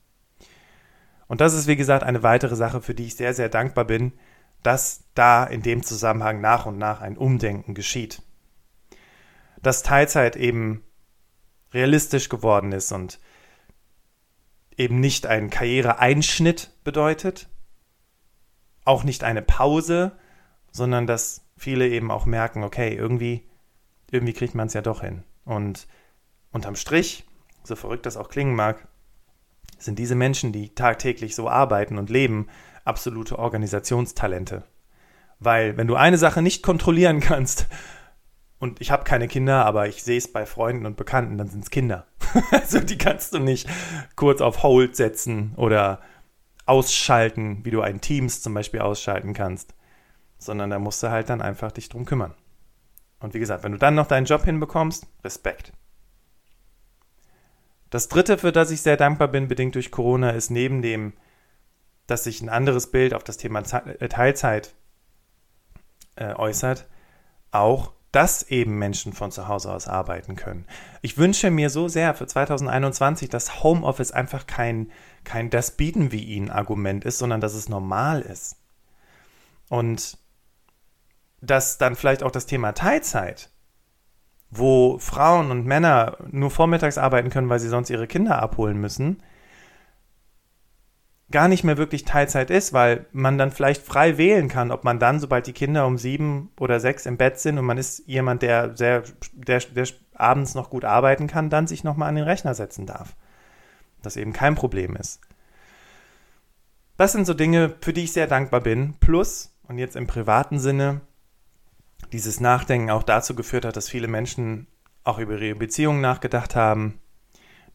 Und 1.28 1.42
das 1.42 1.54
ist, 1.54 1.68
wie 1.68 1.76
gesagt, 1.76 2.04
eine 2.04 2.24
weitere 2.24 2.56
Sache, 2.56 2.82
für 2.82 2.94
die 2.94 3.06
ich 3.06 3.16
sehr, 3.16 3.34
sehr 3.34 3.50
dankbar 3.50 3.86
bin, 3.86 4.14
dass 4.64 5.06
da 5.16 5.44
in 5.44 5.64
dem 5.64 5.82
Zusammenhang 5.82 6.40
nach 6.40 6.66
und 6.66 6.78
nach 6.78 7.02
ein 7.02 7.18
Umdenken 7.18 7.74
geschieht. 7.74 8.22
Dass 9.62 9.82
Teilzeit 9.82 10.36
eben 10.36 10.84
realistisch 11.74 12.30
geworden 12.30 12.72
ist 12.74 12.92
und 12.92 13.20
eben 14.78 15.00
nicht 15.00 15.26
ein 15.26 15.50
Karriereeinschnitt 15.50 16.72
bedeutet, 16.84 17.50
auch 18.92 19.06
nicht 19.06 19.24
eine 19.24 19.42
Pause, 19.42 20.12
sondern 20.72 21.08
dass 21.08 21.46
viele 21.56 21.88
eben 21.88 22.12
auch 22.12 22.26
merken, 22.26 22.64
okay, 22.64 22.94
irgendwie, 22.94 23.48
irgendwie 24.12 24.34
kriegt 24.34 24.54
man 24.54 24.68
es 24.68 24.74
ja 24.74 24.82
doch 24.82 25.02
hin. 25.02 25.24
Und 25.46 25.88
unterm 26.52 26.76
Strich, 26.76 27.24
so 27.64 27.78
verrückt 27.78 28.06
das 28.06 28.18
auch 28.18 28.28
klingen 28.28 28.54
mag, 28.54 28.86
sind 29.78 29.98
diese 29.98 30.16
Menschen, 30.16 30.52
die 30.52 30.76
tagtäglich 30.76 31.36
so 31.36 31.50
arbeiten 31.50 31.98
und 31.98 32.10
leben, 32.10 32.48
absolute 32.84 33.40
Organisationstalente. 33.40 34.64
Weil 35.40 35.78
wenn 35.78 35.88
du 35.88 35.96
eine 35.96 36.18
Sache 36.18 36.42
nicht 36.42 36.62
kontrollieren 36.62 37.20
kannst, 37.22 37.68
und 38.60 38.82
ich 38.82 38.92
habe 38.92 39.06
keine 39.06 39.28
Kinder, 39.28 39.66
aber 39.66 39.88
ich 39.88 40.04
sehe 40.04 40.18
es 40.18 40.32
bei 40.32 40.46
Freunden 40.46 40.86
und 40.86 40.98
Bekannten, 40.98 41.38
dann 41.38 41.48
sind 41.48 41.64
es 41.64 41.72
Kinder. 41.72 42.06
also 42.52 42.82
die 42.82 42.98
kannst 42.98 43.34
du 43.34 43.40
nicht 43.40 43.68
kurz 44.16 44.42
auf 44.42 44.64
Hold 44.64 44.98
setzen 44.98 45.54
oder 45.56 46.02
ausschalten, 46.72 47.66
wie 47.66 47.72
du 47.72 47.82
ein 47.82 48.00
Teams 48.00 48.42
zum 48.42 48.54
Beispiel 48.54 48.80
ausschalten 48.80 49.34
kannst, 49.34 49.76
sondern 50.38 50.70
da 50.70 50.80
musst 50.80 51.04
du 51.04 51.12
halt 51.12 51.30
dann 51.30 51.42
einfach 51.42 51.74
dich 51.74 51.90
drum 51.90 52.06
kümmern. 52.06 52.34
Und 53.20 53.34
wie 53.34 53.40
gesagt, 53.40 53.66
wenn 53.66 53.74
du 53.74 53.78
dann 53.78 53.94
noch 53.94 54.08
deinen 54.08 54.26
Job 54.26 54.46
hinbekommst, 54.46 55.06
Respekt. 55.22 55.74
Das 57.90 58.08
dritte, 58.08 58.38
für 58.38 58.54
das 58.54 58.72
ich 58.72 58.82
sehr 58.82 58.96
dankbar 58.96 59.28
bin, 59.28 59.50
bedingt 59.50 59.76
durch 59.76 59.92
Corona, 59.92 60.30
ist 60.30 60.50
neben 60.50 60.82
dem, 60.82 61.12
dass 62.08 62.24
sich 62.24 62.42
ein 62.42 62.48
anderes 62.48 62.90
Bild 62.90 63.14
auf 63.14 63.26
das 63.26 63.36
Thema 63.36 63.60
äh, 64.00 64.08
Teilzeit 64.08 64.74
äh, 66.16 66.34
äußert, 66.36 66.88
auch, 67.52 67.92
dass 68.12 68.44
eben 68.44 68.78
Menschen 68.78 69.14
von 69.14 69.32
zu 69.32 69.48
Hause 69.48 69.72
aus 69.72 69.88
arbeiten 69.88 70.36
können. 70.36 70.66
Ich 71.02 71.18
wünsche 71.18 71.50
mir 71.50 71.70
so 71.70 71.88
sehr 71.88 72.14
für 72.14 72.28
2021, 72.28 73.30
dass 73.30 73.64
Homeoffice 73.64 74.12
einfach 74.12 74.48
kein, 74.48 74.92
kein 75.24 75.50
das 75.50 75.72
bieten 75.72 76.12
wir 76.12 76.20
ihnen 76.20 76.50
Argument 76.50 77.06
ist, 77.06 77.20
sondern 77.20 77.40
dass 77.40 77.54
es 77.54 77.70
normal 77.70 78.22
ist. 78.22 78.58
Und 79.70 80.18
dass 81.40 81.78
dann 81.78 81.96
vielleicht 81.96 82.24
auch 82.24 82.32
das 82.32 82.46
Thema 82.46 82.74
Teilzeit, 82.74 83.50
wo 84.50 85.00
Frauen 85.00 85.50
und 85.50 85.66
Männer 85.66 86.18
nur 86.30 86.52
vormittags 86.52 86.98
arbeiten 86.98 87.30
können, 87.30 87.50
weil 87.50 87.60
sie 87.60 87.70
sonst 87.70 87.90
ihre 87.90 88.08
Kinder 88.08 88.42
abholen 88.42 88.78
müssen, 88.78 89.24
gar 91.32 91.48
nicht 91.48 91.64
mehr 91.64 91.78
wirklich 91.78 92.06
Teilzeit 92.06 92.50
ist, 92.50 92.74
weil 92.74 93.06
man 93.12 93.38
dann 93.38 93.52
vielleicht 93.52 93.86
frei 93.86 94.18
wählen 94.18 94.50
kann, 94.50 94.72
ob 94.72 94.84
man 94.84 95.00
dann, 95.00 95.20
sobald 95.20 95.48
die 95.48 95.54
Kinder 95.54 95.86
um 95.86 95.98
sieben 95.98 96.52
oder 96.60 96.80
sechs 96.80 97.06
im 97.06 97.18
Bett 97.18 97.40
sind 97.40 97.58
und 97.58 97.66
man 97.66 97.78
ist 97.78 98.04
jemand, 98.08 98.42
der 98.42 98.76
sehr, 98.76 99.04
der, 99.34 99.60
der 99.60 99.88
abends 100.14 100.56
noch 100.56 100.70
gut 100.70 100.86
arbeiten 100.86 101.28
kann, 101.28 101.50
dann 101.50 101.68
sich 101.68 101.84
nochmal 101.84 102.10
an 102.10 102.16
den 102.16 102.26
Rechner 102.26 102.54
setzen 102.54 102.86
darf. 102.86 103.16
Das 104.02 104.18
eben 104.18 104.34
kein 104.34 104.56
Problem 104.56 104.96
ist. 104.96 105.20
Das 106.98 107.14
sind 107.14 107.26
so 107.26 107.34
Dinge, 107.34 107.74
für 107.82 107.94
die 107.94 108.04
ich 108.04 108.14
sehr 108.14 108.28
dankbar 108.28 108.62
bin. 108.62 108.94
Plus, 109.00 109.56
und 109.68 109.78
jetzt 109.78 109.96
im 109.96 110.08
privaten 110.08 110.60
Sinne, 110.60 111.02
dieses 112.12 112.40
Nachdenken 112.40 112.92
auch 112.92 113.04
dazu 113.04 113.36
geführt 113.36 113.66
hat, 113.66 113.76
dass 113.76 113.90
viele 113.90 114.08
Menschen 114.08 114.68
auch 115.04 115.18
über 115.18 115.40
ihre 115.40 115.56
Beziehungen 115.56 116.02
nachgedacht 116.02 116.56
haben, 116.56 117.01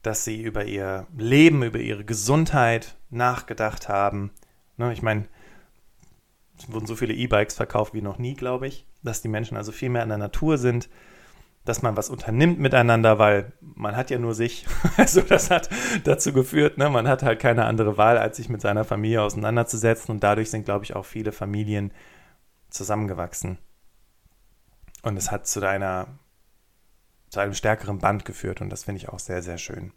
dass 0.06 0.24
sie 0.24 0.40
über 0.40 0.64
ihr 0.64 1.06
Leben, 1.16 1.64
über 1.64 1.80
ihre 1.80 2.04
Gesundheit 2.04 2.96
nachgedacht 3.10 3.88
haben. 3.88 4.30
Ne, 4.76 4.92
ich 4.92 5.02
meine, 5.02 5.26
es 6.56 6.70
wurden 6.70 6.86
so 6.86 6.94
viele 6.94 7.12
E-Bikes 7.12 7.56
verkauft 7.56 7.92
wie 7.92 8.02
noch 8.02 8.18
nie, 8.18 8.34
glaube 8.34 8.68
ich, 8.68 8.86
dass 9.02 9.20
die 9.20 9.28
Menschen 9.28 9.56
also 9.56 9.72
viel 9.72 9.88
mehr 9.88 10.04
in 10.04 10.08
der 10.08 10.18
Natur 10.18 10.58
sind, 10.58 10.88
dass 11.64 11.82
man 11.82 11.96
was 11.96 12.08
unternimmt 12.08 12.60
miteinander, 12.60 13.18
weil 13.18 13.52
man 13.60 13.96
hat 13.96 14.10
ja 14.10 14.18
nur 14.18 14.34
sich. 14.34 14.66
Also 14.96 15.20
das 15.22 15.50
hat 15.50 15.68
dazu 16.04 16.32
geführt, 16.32 16.78
ne, 16.78 16.88
man 16.88 17.08
hat 17.08 17.24
halt 17.24 17.40
keine 17.40 17.64
andere 17.64 17.98
Wahl, 17.98 18.16
als 18.16 18.36
sich 18.36 18.48
mit 18.48 18.60
seiner 18.60 18.84
Familie 18.84 19.22
auseinanderzusetzen 19.22 20.14
und 20.14 20.22
dadurch 20.22 20.50
sind, 20.50 20.64
glaube 20.64 20.84
ich, 20.84 20.94
auch 20.94 21.04
viele 21.04 21.32
Familien 21.32 21.92
zusammengewachsen. 22.70 23.58
Und 25.02 25.16
es 25.16 25.32
hat 25.32 25.48
zu 25.48 25.58
deiner 25.58 26.06
zu 27.36 27.42
einem 27.42 27.52
stärkeren 27.52 27.98
Band 27.98 28.24
geführt 28.24 28.62
und 28.62 28.70
das 28.70 28.84
finde 28.84 29.02
ich 29.02 29.10
auch 29.10 29.18
sehr, 29.18 29.42
sehr 29.42 29.58
schön. 29.58 29.92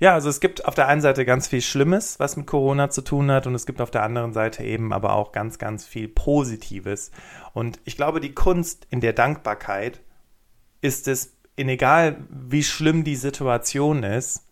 Ja, 0.00 0.14
also 0.14 0.28
es 0.28 0.40
gibt 0.40 0.64
auf 0.64 0.74
der 0.74 0.88
einen 0.88 1.02
Seite 1.02 1.24
ganz 1.24 1.46
viel 1.46 1.60
Schlimmes, 1.60 2.18
was 2.18 2.36
mit 2.36 2.48
Corona 2.48 2.90
zu 2.90 3.02
tun 3.02 3.30
hat 3.30 3.46
und 3.46 3.54
es 3.54 3.64
gibt 3.64 3.80
auf 3.80 3.92
der 3.92 4.02
anderen 4.02 4.32
Seite 4.32 4.64
eben 4.64 4.92
aber 4.92 5.12
auch 5.14 5.30
ganz, 5.30 5.58
ganz 5.58 5.86
viel 5.86 6.08
Positives. 6.08 7.12
Und 7.52 7.78
ich 7.84 7.96
glaube, 7.96 8.18
die 8.18 8.34
Kunst 8.34 8.88
in 8.90 9.00
der 9.00 9.12
Dankbarkeit 9.12 10.00
ist 10.80 11.06
es, 11.06 11.36
in 11.54 11.68
egal 11.68 12.24
wie 12.28 12.64
schlimm 12.64 13.04
die 13.04 13.14
Situation 13.14 14.02
ist, 14.02 14.46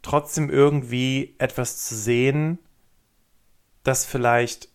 trotzdem 0.00 0.48
irgendwie 0.48 1.34
etwas 1.38 1.84
zu 1.84 1.94
sehen, 1.94 2.58
das 3.82 4.06
vielleicht 4.06 4.70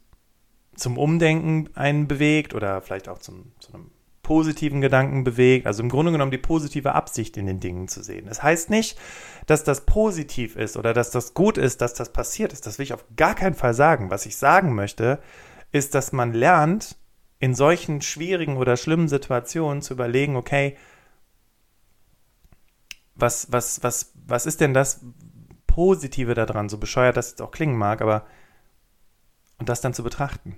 zum 0.75 0.99
Umdenken 0.99 1.69
einen 1.73 2.07
bewegt 2.07 2.53
oder 2.53 2.79
vielleicht 2.81 3.09
auch 3.09 3.17
zum, 3.17 3.53
zu 3.59 3.73
einem 3.73 3.92
positiven 4.23 4.81
Gedanken 4.81 5.23
bewegt, 5.23 5.67
also 5.67 5.83
im 5.83 5.89
Grunde 5.89 6.11
genommen 6.11 6.31
die 6.31 6.37
positive 6.37 6.95
Absicht 6.95 7.37
in 7.37 7.45
den 7.45 7.59
Dingen 7.59 7.87
zu 7.87 8.01
sehen. 8.01 8.25
Das 8.25 8.41
heißt 8.41 8.69
nicht, 8.69 8.97
dass 9.45 9.63
das 9.63 9.85
positiv 9.85 10.55
ist 10.55 10.77
oder 10.77 10.93
dass 10.93 11.11
das 11.11 11.33
gut 11.33 11.57
ist, 11.57 11.81
dass 11.81 11.93
das 11.93 12.11
passiert 12.11 12.53
ist. 12.53 12.65
Das 12.65 12.79
will 12.79 12.83
ich 12.83 12.93
auf 12.93 13.05
gar 13.15 13.35
keinen 13.35 13.53
Fall 13.53 13.73
sagen. 13.73 14.09
Was 14.09 14.25
ich 14.25 14.37
sagen 14.37 14.73
möchte, 14.73 15.19
ist, 15.71 15.93
dass 15.93 16.13
man 16.13 16.33
lernt, 16.33 16.95
in 17.39 17.53
solchen 17.53 18.01
schwierigen 18.01 18.55
oder 18.55 18.77
schlimmen 18.77 19.09
Situationen 19.09 19.81
zu 19.81 19.93
überlegen, 19.93 20.37
okay, 20.37 20.77
was, 23.15 23.51
was, 23.51 23.83
was, 23.83 24.13
was 24.15 24.45
ist 24.45 24.61
denn 24.61 24.73
das 24.73 25.01
Positive 25.67 26.33
daran, 26.35 26.69
so 26.69 26.77
bescheuert 26.77 27.17
das 27.17 27.31
jetzt 27.31 27.41
auch 27.41 27.51
klingen 27.51 27.77
mag, 27.77 28.01
aber 28.01 28.25
und 29.57 29.67
das 29.67 29.81
dann 29.81 29.93
zu 29.93 30.03
betrachten. 30.03 30.57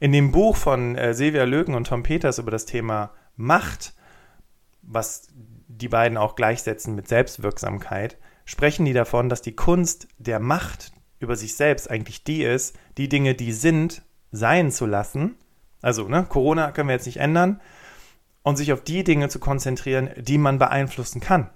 In 0.00 0.12
dem 0.12 0.32
Buch 0.32 0.56
von 0.56 0.96
äh, 0.96 1.14
Silvia 1.14 1.44
Löken 1.44 1.74
und 1.74 1.86
Tom 1.86 2.02
Peters 2.02 2.38
über 2.38 2.50
das 2.50 2.66
Thema 2.66 3.12
Macht, 3.36 3.94
was 4.82 5.28
die 5.68 5.88
beiden 5.88 6.18
auch 6.18 6.34
gleichsetzen 6.34 6.94
mit 6.94 7.08
Selbstwirksamkeit, 7.08 8.18
sprechen 8.44 8.84
die 8.84 8.92
davon, 8.92 9.28
dass 9.28 9.42
die 9.42 9.56
Kunst 9.56 10.08
der 10.18 10.40
Macht 10.40 10.92
über 11.18 11.36
sich 11.36 11.56
selbst 11.56 11.90
eigentlich 11.90 12.24
die 12.24 12.42
ist, 12.42 12.76
die 12.98 13.08
Dinge, 13.08 13.34
die 13.34 13.52
sind, 13.52 14.02
sein 14.32 14.70
zu 14.70 14.86
lassen. 14.86 15.36
Also, 15.80 16.08
ne, 16.08 16.26
Corona 16.28 16.72
können 16.72 16.88
wir 16.88 16.94
jetzt 16.94 17.06
nicht 17.06 17.18
ändern. 17.18 17.60
Und 18.42 18.56
sich 18.56 18.72
auf 18.72 18.82
die 18.82 19.04
Dinge 19.04 19.28
zu 19.28 19.38
konzentrieren, 19.38 20.10
die 20.16 20.36
man 20.36 20.58
beeinflussen 20.58 21.20
kann. 21.20 21.50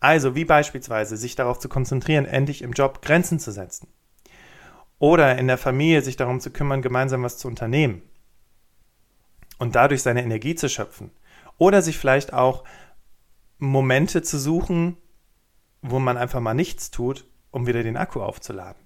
Also, 0.00 0.34
wie 0.34 0.46
beispielsweise 0.46 1.16
sich 1.16 1.34
darauf 1.36 1.58
zu 1.58 1.68
konzentrieren, 1.68 2.24
endlich 2.24 2.62
im 2.62 2.72
Job 2.72 3.02
Grenzen 3.02 3.38
zu 3.38 3.52
setzen. 3.52 3.88
Oder 4.98 5.38
in 5.38 5.46
der 5.46 5.58
Familie 5.58 6.02
sich 6.02 6.16
darum 6.16 6.40
zu 6.40 6.50
kümmern, 6.50 6.82
gemeinsam 6.82 7.22
was 7.22 7.38
zu 7.38 7.48
unternehmen 7.48 8.02
und 9.58 9.74
dadurch 9.74 10.02
seine 10.02 10.22
Energie 10.22 10.54
zu 10.54 10.68
schöpfen. 10.68 11.10
Oder 11.58 11.82
sich 11.82 11.98
vielleicht 11.98 12.32
auch 12.32 12.64
Momente 13.58 14.22
zu 14.22 14.38
suchen, 14.38 14.96
wo 15.82 15.98
man 15.98 16.16
einfach 16.16 16.40
mal 16.40 16.54
nichts 16.54 16.90
tut, 16.90 17.26
um 17.50 17.66
wieder 17.66 17.82
den 17.82 17.96
Akku 17.96 18.20
aufzuladen. 18.20 18.82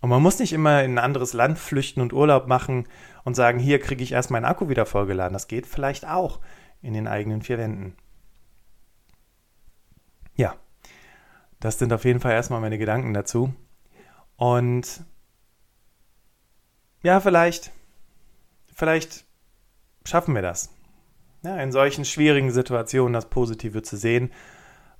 Und 0.00 0.10
man 0.10 0.22
muss 0.22 0.38
nicht 0.38 0.52
immer 0.52 0.82
in 0.82 0.92
ein 0.92 1.04
anderes 1.04 1.32
Land 1.32 1.58
flüchten 1.58 2.02
und 2.02 2.12
Urlaub 2.12 2.46
machen 2.46 2.86
und 3.24 3.34
sagen, 3.34 3.58
hier 3.58 3.80
kriege 3.80 4.02
ich 4.02 4.12
erst 4.12 4.30
meinen 4.30 4.44
Akku 4.44 4.68
wieder 4.68 4.84
vollgeladen. 4.84 5.32
Das 5.32 5.48
geht 5.48 5.66
vielleicht 5.66 6.06
auch 6.06 6.40
in 6.82 6.92
den 6.92 7.08
eigenen 7.08 7.40
vier 7.40 7.56
Wänden. 7.56 7.96
Ja, 10.36 10.56
das 11.60 11.78
sind 11.78 11.92
auf 11.92 12.04
jeden 12.04 12.20
Fall 12.20 12.32
erstmal 12.32 12.60
meine 12.60 12.76
Gedanken 12.76 13.14
dazu. 13.14 13.54
Und 14.36 15.04
ja, 17.02 17.20
vielleicht, 17.20 17.70
vielleicht 18.74 19.24
schaffen 20.04 20.34
wir 20.34 20.42
das. 20.42 20.70
Ja, 21.42 21.58
in 21.58 21.72
solchen 21.72 22.04
schwierigen 22.06 22.50
Situationen 22.50 23.12
das 23.12 23.28
Positive 23.28 23.82
zu 23.82 23.96
sehen, 23.98 24.32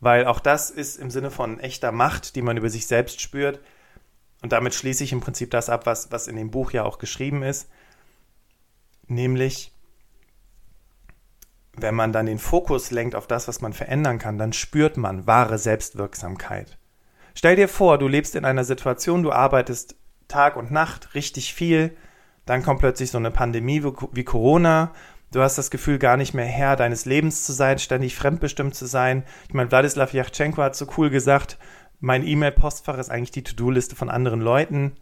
weil 0.01 0.27
auch 0.27 0.41
das 0.41 0.71
ist 0.71 0.97
im 0.97 1.11
Sinne 1.11 1.31
von 1.31 1.59
echter 1.59 1.91
Macht, 1.91 2.37
die 2.37 2.43
man 2.43 2.59
über 2.59 2.69
sich 2.69 2.87
selbst 2.87 3.23
spürt. 3.23 3.61
Und 4.43 4.53
damit 4.53 4.75
schließe 4.75 5.03
ich 5.03 5.13
im 5.13 5.23
Prinzip 5.23 5.51
das 5.51 5.71
ab, 5.71 5.87
was, 5.87 6.13
was 6.13 6.29
in 6.29 6.37
dem 6.37 6.51
Buch 6.51 6.73
ja 6.73 6.85
auch 6.85 6.99
geschrieben 6.99 7.43
ist. 7.43 7.71
Nämlich, 9.07 9.73
wenn 11.73 11.95
man 11.95 12.13
dann 12.13 12.27
den 12.27 12.39
Fokus 12.39 12.91
lenkt 12.91 13.15
auf 13.15 13.27
das, 13.27 13.49
was 13.49 13.63
man 13.63 13.73
verändern 13.73 14.19
kann, 14.19 14.37
dann 14.37 14.53
spürt 14.53 14.99
man 14.99 15.27
wahre 15.27 15.57
Selbstwirksamkeit. 15.57 16.77
Stell 17.35 17.57
dir 17.57 17.69
vor, 17.69 17.99
du 17.99 18.09
lebst 18.09 18.37
in 18.37 18.45
einer 18.45 18.65
Situation, 18.65 19.23
du 19.23 19.33
arbeitest 19.33 19.97
Tag 20.29 20.57
und 20.57 20.71
Nacht 20.71 21.15
richtig 21.15 21.53
viel, 21.53 21.97
dann 22.47 22.63
kommt 22.63 22.81
plötzlich 22.81 23.11
so 23.11 23.19
eine 23.19 23.31
Pandemie 23.31 23.83
wie 24.13 24.25
Corona. 24.25 24.93
Du 25.33 25.41
hast 25.41 25.59
das 25.59 25.71
Gefühl, 25.71 25.99
gar 25.99 26.17
nicht 26.17 26.35
mehr 26.35 26.45
Herr 26.45 26.77
deines 26.77 27.07
Lebens 27.07 27.45
zu 27.45 27.53
sein, 27.53 27.79
ständig 27.79 28.15
fremdbestimmt 28.15 28.75
zu 28.75 28.87
sein. 28.87 29.25
Ich 29.49 29.55
meine, 29.55 29.71
Wladislav 29.71 30.13
Yachtschenko 30.13 30.63
hat 30.63 30.77
so 30.77 30.87
cool 30.97 31.11
gesagt, 31.11 31.59
mein 32.01 32.27
E-Mail-Postfach 32.27 32.99
ist 32.99 33.11
eigentlich 33.11 33.31
die 33.31 33.43
To-Do-Liste 33.43 33.97
von 33.97 34.11
anderen 34.11 34.41
Leuten. 34.41 34.97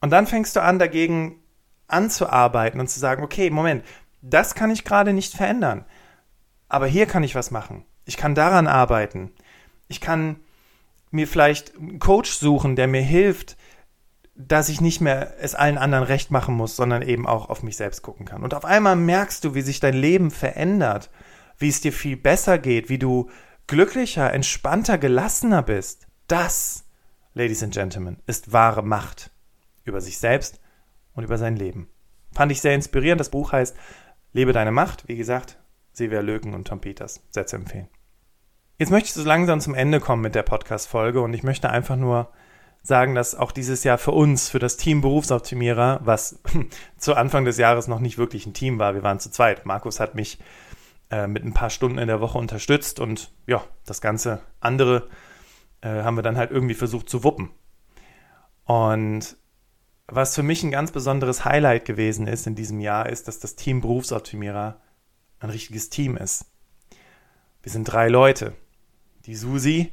Und 0.00 0.10
dann 0.10 0.26
fängst 0.26 0.56
du 0.56 0.62
an, 0.62 0.78
dagegen 0.78 1.40
anzuarbeiten 1.88 2.80
und 2.80 2.88
zu 2.88 3.00
sagen, 3.00 3.22
okay, 3.22 3.50
Moment, 3.50 3.84
das 4.20 4.54
kann 4.54 4.70
ich 4.70 4.84
gerade 4.84 5.12
nicht 5.12 5.34
verändern. 5.34 5.84
Aber 6.68 6.86
hier 6.86 7.06
kann 7.06 7.24
ich 7.24 7.34
was 7.34 7.50
machen. 7.50 7.84
Ich 8.04 8.16
kann 8.16 8.34
daran 8.34 8.66
arbeiten. 8.66 9.32
Ich 9.88 10.00
kann 10.00 10.36
mir 11.12 11.28
vielleicht 11.28 11.76
einen 11.76 11.98
Coach 11.98 12.30
suchen, 12.30 12.76
der 12.76 12.88
mir 12.88 13.02
hilft, 13.02 13.56
dass 14.34 14.68
ich 14.68 14.80
nicht 14.80 15.00
mehr 15.00 15.34
es 15.40 15.54
allen 15.54 15.78
anderen 15.78 16.04
recht 16.04 16.30
machen 16.30 16.54
muss, 16.54 16.76
sondern 16.76 17.02
eben 17.02 17.26
auch 17.26 17.48
auf 17.48 17.62
mich 17.62 17.76
selbst 17.76 18.02
gucken 18.02 18.26
kann. 18.26 18.42
Und 18.42 18.54
auf 18.54 18.64
einmal 18.64 18.96
merkst 18.96 19.44
du, 19.44 19.54
wie 19.54 19.62
sich 19.62 19.80
dein 19.80 19.94
Leben 19.94 20.30
verändert, 20.30 21.10
wie 21.58 21.68
es 21.68 21.80
dir 21.80 21.92
viel 21.92 22.16
besser 22.16 22.58
geht, 22.58 22.88
wie 22.88 22.98
du 22.98 23.30
glücklicher, 23.66 24.32
entspannter, 24.32 24.98
gelassener 24.98 25.62
bist. 25.62 26.06
Das, 26.28 26.84
Ladies 27.34 27.62
and 27.62 27.74
Gentlemen, 27.74 28.22
ist 28.26 28.52
wahre 28.52 28.82
Macht 28.82 29.30
über 29.84 30.00
sich 30.00 30.18
selbst 30.18 30.60
und 31.14 31.24
über 31.24 31.38
sein 31.38 31.56
Leben. 31.56 31.88
Fand 32.32 32.50
ich 32.52 32.60
sehr 32.60 32.74
inspirierend. 32.74 33.20
Das 33.20 33.30
Buch 33.30 33.52
heißt 33.52 33.76
Lebe 34.32 34.52
deine 34.52 34.72
Macht. 34.72 35.08
Wie 35.08 35.16
gesagt, 35.16 35.58
Silvia 35.92 36.20
Löken 36.20 36.54
und 36.54 36.66
Tom 36.66 36.80
Peters. 36.80 37.22
Sehr 37.30 37.46
zu 37.46 37.56
empfehlen. 37.56 37.88
Jetzt 38.82 38.90
möchte 38.90 39.06
ich 39.06 39.12
so 39.12 39.22
langsam 39.22 39.60
zum 39.60 39.76
Ende 39.76 40.00
kommen 40.00 40.22
mit 40.22 40.34
der 40.34 40.42
Podcast-Folge 40.42 41.20
und 41.20 41.32
ich 41.34 41.44
möchte 41.44 41.70
einfach 41.70 41.94
nur 41.94 42.32
sagen, 42.82 43.14
dass 43.14 43.36
auch 43.36 43.52
dieses 43.52 43.84
Jahr 43.84 43.96
für 43.96 44.10
uns, 44.10 44.48
für 44.48 44.58
das 44.58 44.76
Team 44.76 45.02
Berufsoptimierer, 45.02 46.00
was 46.02 46.40
zu 46.98 47.14
Anfang 47.14 47.44
des 47.44 47.58
Jahres 47.58 47.86
noch 47.86 48.00
nicht 48.00 48.18
wirklich 48.18 48.44
ein 48.44 48.54
Team 48.54 48.80
war, 48.80 48.94
wir 48.94 49.04
waren 49.04 49.20
zu 49.20 49.30
zweit. 49.30 49.66
Markus 49.66 50.00
hat 50.00 50.16
mich 50.16 50.40
äh, 51.12 51.28
mit 51.28 51.44
ein 51.44 51.54
paar 51.54 51.70
Stunden 51.70 51.98
in 51.98 52.08
der 52.08 52.20
Woche 52.20 52.38
unterstützt 52.38 52.98
und 52.98 53.30
ja, 53.46 53.62
das 53.86 54.00
ganze 54.00 54.40
andere 54.58 55.08
äh, 55.82 56.02
haben 56.02 56.16
wir 56.16 56.24
dann 56.24 56.36
halt 56.36 56.50
irgendwie 56.50 56.74
versucht 56.74 57.08
zu 57.08 57.22
wuppen. 57.22 57.50
Und 58.64 59.36
was 60.08 60.34
für 60.34 60.42
mich 60.42 60.64
ein 60.64 60.72
ganz 60.72 60.90
besonderes 60.90 61.44
Highlight 61.44 61.84
gewesen 61.84 62.26
ist 62.26 62.48
in 62.48 62.56
diesem 62.56 62.80
Jahr, 62.80 63.08
ist, 63.08 63.28
dass 63.28 63.38
das 63.38 63.54
Team 63.54 63.80
Berufsoptimierer 63.80 64.80
ein 65.38 65.50
richtiges 65.50 65.88
Team 65.88 66.16
ist. 66.16 66.46
Wir 67.62 67.70
sind 67.70 67.84
drei 67.84 68.08
Leute. 68.08 68.54
Die 69.26 69.34
Susi, 69.34 69.92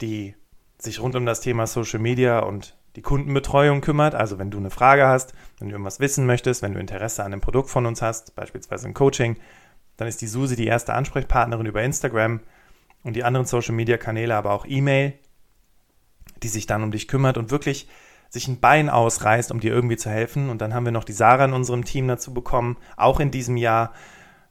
die 0.00 0.34
sich 0.78 1.00
rund 1.00 1.14
um 1.16 1.26
das 1.26 1.40
Thema 1.40 1.66
Social 1.66 2.00
Media 2.00 2.40
und 2.40 2.76
die 2.96 3.02
Kundenbetreuung 3.02 3.80
kümmert. 3.80 4.14
Also 4.14 4.38
wenn 4.38 4.50
du 4.50 4.58
eine 4.58 4.70
Frage 4.70 5.06
hast, 5.06 5.34
wenn 5.58 5.68
du 5.68 5.74
irgendwas 5.74 6.00
wissen 6.00 6.26
möchtest, 6.26 6.62
wenn 6.62 6.74
du 6.74 6.80
Interesse 6.80 7.24
an 7.24 7.32
einem 7.32 7.40
Produkt 7.40 7.70
von 7.70 7.86
uns 7.86 8.02
hast, 8.02 8.34
beispielsweise 8.36 8.86
ein 8.86 8.94
Coaching, 8.94 9.36
dann 9.96 10.08
ist 10.08 10.20
die 10.20 10.26
Susi 10.26 10.56
die 10.56 10.66
erste 10.66 10.94
Ansprechpartnerin 10.94 11.66
über 11.66 11.82
Instagram 11.82 12.40
und 13.02 13.16
die 13.16 13.24
anderen 13.24 13.46
Social 13.46 13.74
Media 13.74 13.96
Kanäle, 13.96 14.34
aber 14.34 14.52
auch 14.52 14.66
E-Mail, 14.66 15.14
die 16.42 16.48
sich 16.48 16.66
dann 16.66 16.82
um 16.82 16.90
dich 16.90 17.08
kümmert 17.08 17.36
und 17.36 17.50
wirklich 17.50 17.88
sich 18.30 18.48
ein 18.48 18.60
Bein 18.60 18.88
ausreißt, 18.88 19.52
um 19.52 19.60
dir 19.60 19.72
irgendwie 19.72 19.96
zu 19.96 20.10
helfen. 20.10 20.50
Und 20.50 20.60
dann 20.60 20.74
haben 20.74 20.84
wir 20.84 20.92
noch 20.92 21.04
die 21.04 21.12
Sarah 21.12 21.44
in 21.44 21.52
unserem 21.52 21.84
Team 21.84 22.08
dazu 22.08 22.34
bekommen, 22.34 22.76
auch 22.96 23.20
in 23.20 23.30
diesem 23.30 23.56
Jahr, 23.56 23.92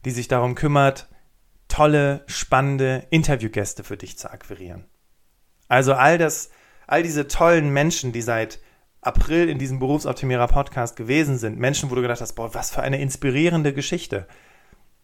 die 0.05 0.12
sich 0.12 0.27
darum 0.27 0.55
kümmert, 0.55 1.10
tolle, 1.73 2.23
spannende 2.27 3.07
Interviewgäste 3.09 3.83
für 3.83 3.97
dich 3.97 4.15
zu 4.15 4.29
akquirieren. 4.29 4.85
Also 5.67 5.95
all 5.95 6.19
das, 6.19 6.51
all 6.85 7.01
diese 7.01 7.27
tollen 7.27 7.73
Menschen, 7.73 8.11
die 8.11 8.21
seit 8.21 8.59
April 9.01 9.49
in 9.49 9.57
diesem 9.57 9.79
Berufsoptimierer 9.79 10.47
Podcast 10.47 10.95
gewesen 10.95 11.39
sind, 11.39 11.57
Menschen, 11.57 11.89
wo 11.89 11.95
du 11.95 12.03
gedacht 12.03 12.21
hast, 12.21 12.33
boah, 12.33 12.53
was 12.53 12.69
für 12.69 12.83
eine 12.83 13.01
inspirierende 13.01 13.73
Geschichte. 13.73 14.27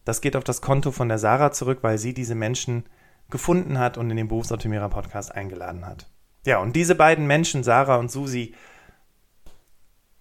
Das 0.04 0.20
geht 0.20 0.36
auf 0.36 0.44
das 0.44 0.62
Konto 0.62 0.92
von 0.92 1.08
der 1.08 1.18
Sarah 1.18 1.50
zurück, 1.50 1.80
weil 1.82 1.98
sie 1.98 2.14
diese 2.14 2.36
Menschen 2.36 2.84
gefunden 3.30 3.80
hat 3.80 3.98
und 3.98 4.08
in 4.08 4.16
den 4.16 4.28
Berufsoptimierer 4.28 4.90
Podcast 4.90 5.34
eingeladen 5.34 5.84
hat. 5.84 6.08
Ja, 6.46 6.60
und 6.60 6.76
diese 6.76 6.94
beiden 6.94 7.26
Menschen, 7.26 7.64
Sarah 7.64 7.96
und 7.96 8.12
Susi, 8.12 8.54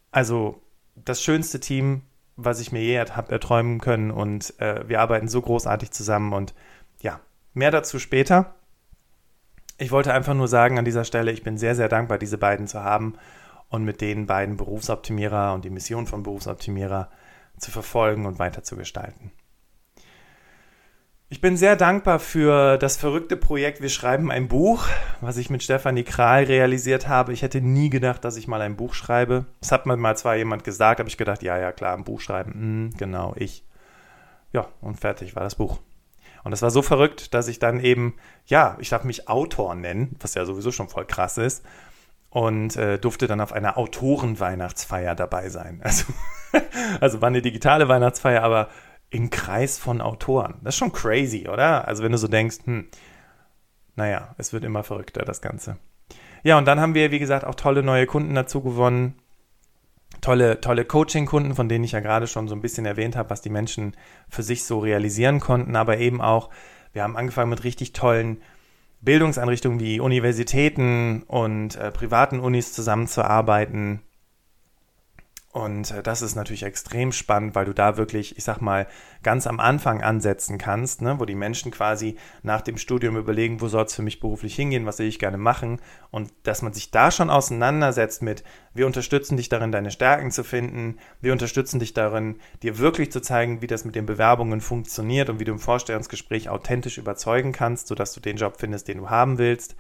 also 0.10 0.64
das 0.96 1.22
schönste 1.22 1.60
Team, 1.60 2.02
was 2.44 2.60
ich 2.60 2.72
mir 2.72 2.82
je 2.82 3.00
habe 3.00 3.32
erträumen 3.32 3.80
können 3.80 4.12
und 4.12 4.60
äh, 4.60 4.88
wir 4.88 5.02
arbeiten 5.02 5.28
so 5.28 5.42
großartig 5.42 5.92
zusammen 5.92 6.34
und 6.34 6.54
ja, 7.02 7.20
mehr 7.54 7.72
dazu 7.72 8.00
später. 8.00 8.56
Ich 9.78 9.92
wollte 9.92 10.14
einfach 10.14 10.34
nur 10.34 10.48
sagen 10.48 10.78
an 10.78 10.86
dieser 10.86 11.06
Stelle, 11.06 11.32
ich 11.32 11.44
bin 11.44 11.58
sehr, 11.58 11.76
sehr 11.76 11.90
dankbar, 11.90 12.18
diese 12.18 12.38
beiden 12.38 12.68
zu 12.68 12.84
haben 12.84 13.16
und 13.70 13.86
mit 13.86 14.02
den 14.02 14.26
beiden 14.26 14.58
Berufsoptimierer 14.58 15.54
und 15.54 15.64
die 15.64 15.70
Mission 15.70 16.08
von 16.08 16.24
Berufsoptimierer 16.24 17.10
zu 17.58 17.72
verfolgen 17.72 18.26
und 18.26 18.40
weiter 18.40 18.64
zu 18.64 18.76
gestalten. 18.76 19.32
Ich 21.32 21.42
bin 21.42 21.58
sehr 21.58 21.76
dankbar 21.76 22.18
für 22.18 22.80
das 22.80 22.98
verrückte 22.98 23.38
Projekt 23.38 23.82
Wir 23.82 23.90
schreiben 23.90 24.32
ein 24.32 24.48
Buch, 24.48 24.88
was 25.22 25.38
ich 25.38 25.52
mit 25.52 25.62
Stefanie 25.62 26.04
Kral 26.04 26.46
realisiert 26.46 27.08
habe. 27.08 27.34
Ich 27.34 27.44
hätte 27.44 27.62
nie 27.62 27.92
gedacht, 27.92 28.26
dass 28.26 28.36
ich 28.36 28.48
mal 28.48 28.62
ein 28.64 28.76
Buch 28.76 28.96
schreibe. 28.96 29.46
Das 29.62 29.72
hat 29.72 29.86
mir 29.86 29.96
mal 29.96 30.18
zwar 30.18 30.38
jemand 30.38 30.64
gesagt, 30.64 30.98
habe 30.98 31.08
ich 31.08 31.18
gedacht, 31.18 31.44
ja, 31.44 31.56
ja, 31.60 31.72
klar, 31.72 31.96
ein 31.96 32.04
Buch 32.04 32.20
schreiben. 32.20 32.54
Hm, 32.54 32.90
genau, 32.98 33.36
ich. 33.38 33.64
Ja, 34.54 34.70
und 34.82 35.00
fertig 35.00 35.36
war 35.36 35.44
das 35.44 35.54
Buch. 35.54 35.80
Und 36.44 36.50
das 36.50 36.64
war 36.64 36.72
so 36.72 36.82
verrückt, 36.82 37.32
dass 37.36 37.48
ich 37.48 37.60
dann 37.60 37.80
eben, 37.80 38.16
ja, 38.48 38.76
ich 38.80 38.90
darf 38.90 39.04
mich 39.04 39.30
Autor 39.30 39.76
nennen, 39.76 40.16
was 40.20 40.34
ja 40.34 40.46
sowieso 40.46 40.72
schon 40.72 40.90
voll 40.90 41.06
krass 41.06 41.38
ist. 41.38 41.64
Und 42.32 42.76
äh, 42.76 42.98
durfte 42.98 43.28
dann 43.28 43.42
auf 43.42 43.54
einer 43.54 43.78
Autorenweihnachtsfeier 43.78 45.14
dabei 45.14 45.50
sein. 45.50 45.84
Also, 45.86 46.06
also 47.00 47.22
war 47.22 47.28
eine 47.28 47.44
digitale 47.44 47.88
Weihnachtsfeier, 47.88 48.42
aber 48.42 48.70
im 49.10 49.30
Kreis 49.30 49.80
von 49.80 50.02
Autoren. 50.02 50.56
Das 50.64 50.76
ist 50.76 50.80
schon 50.80 50.92
crazy, 50.92 51.48
oder? 51.48 51.88
Also 51.88 52.04
wenn 52.04 52.12
du 52.12 52.18
so 52.18 52.28
denkst, 52.28 52.58
hm, 52.66 52.88
naja, 53.96 54.36
es 54.38 54.54
wird 54.54 54.64
immer 54.64 54.84
verrückter, 54.84 55.24
das 55.26 55.42
Ganze. 55.42 55.78
Ja, 56.44 56.58
und 56.58 56.66
dann 56.66 56.80
haben 56.80 56.94
wir, 56.94 57.12
wie 57.12 57.20
gesagt, 57.20 57.44
auch 57.44 57.56
tolle 57.56 57.84
neue 57.84 58.06
Kunden 58.06 58.36
dazu 58.36 58.62
gewonnen. 58.62 59.16
Tolle, 60.22 60.60
tolle 60.62 60.86
Coaching-Kunden, 60.86 61.56
von 61.56 61.70
denen 61.70 61.84
ich 61.84 61.92
ja 61.92 62.00
gerade 62.00 62.28
schon 62.28 62.48
so 62.48 62.56
ein 62.56 62.62
bisschen 62.62 62.86
erwähnt 62.86 63.16
habe, 63.16 63.30
was 63.30 63.42
die 63.42 63.50
Menschen 63.50 63.96
für 64.30 64.44
sich 64.44 64.64
so 64.64 64.80
realisieren 64.80 65.40
konnten. 65.40 65.76
Aber 65.76 65.98
eben 65.98 66.22
auch, 66.22 66.50
wir 66.94 67.04
haben 67.04 67.18
angefangen 67.18 67.50
mit 67.50 67.64
richtig 67.64 67.94
tollen 67.94 68.42
Bildungseinrichtungen 69.02 69.80
wie 69.80 70.00
Universitäten 70.00 71.24
und 71.24 71.76
äh, 71.76 71.92
privaten 71.92 72.40
Unis 72.40 72.74
zusammenzuarbeiten 72.74 74.02
und 75.52 75.90
äh, 75.90 76.04
das 76.04 76.22
ist 76.22 76.36
natürlich 76.36 76.62
extrem 76.62 77.12
spannend, 77.12 77.56
weil 77.56 77.66
du 77.66 77.74
da 77.74 77.98
wirklich, 77.98 78.38
ich 78.38 78.44
sag 78.44 78.62
mal, 78.62 78.86
ganz 79.24 79.48
am 79.48 79.60
Anfang 79.60 80.04
ansetzen 80.04 80.60
kannst, 80.60 81.02
ne, 81.02 81.20
wo 81.20 81.26
die 81.26 81.34
Menschen 81.34 81.72
quasi 81.72 82.18
nach 82.44 82.62
dem 82.62 82.78
Studium 82.78 83.18
überlegen, 83.18 83.60
wo 83.60 83.68
soll 83.68 83.86
es 83.86 83.96
für 83.96 84.04
mich 84.04 84.20
beruflich 84.20 84.56
hingehen, 84.56 84.86
was 84.86 85.00
will 85.00 85.08
ich 85.08 85.18
gerne 85.18 85.40
machen. 85.40 85.82
Und 86.12 86.32
dass 86.44 86.62
man 86.62 86.74
sich 86.74 86.92
da 86.92 87.10
schon 87.10 87.32
auseinandersetzt 87.32 88.22
mit, 88.22 88.44
wir 88.76 88.86
unterstützen 88.86 89.38
dich 89.38 89.50
darin, 89.50 89.72
deine 89.72 89.90
Stärken 89.90 90.30
zu 90.30 90.44
finden, 90.44 90.98
wir 91.20 91.34
unterstützen 91.34 91.80
dich 91.80 91.96
darin, 91.96 92.38
dir 92.62 92.78
wirklich 92.78 93.12
zu 93.12 93.20
zeigen, 93.20 93.64
wie 93.64 93.68
das 93.68 93.86
mit 93.86 93.96
den 93.96 94.06
Bewerbungen 94.06 94.62
funktioniert 94.62 95.32
und 95.32 95.40
wie 95.40 95.46
du 95.46 95.54
im 95.54 95.60
Vorstellungsgespräch 95.60 96.50
authentisch 96.50 97.00
überzeugen 97.00 97.54
kannst, 97.54 97.88
sodass 97.88 98.14
du 98.14 98.20
den 98.20 98.38
Job 98.38 98.58
findest, 98.60 98.88
den 98.88 99.00
du 99.00 99.10
haben 99.10 99.40
willst 99.40 99.76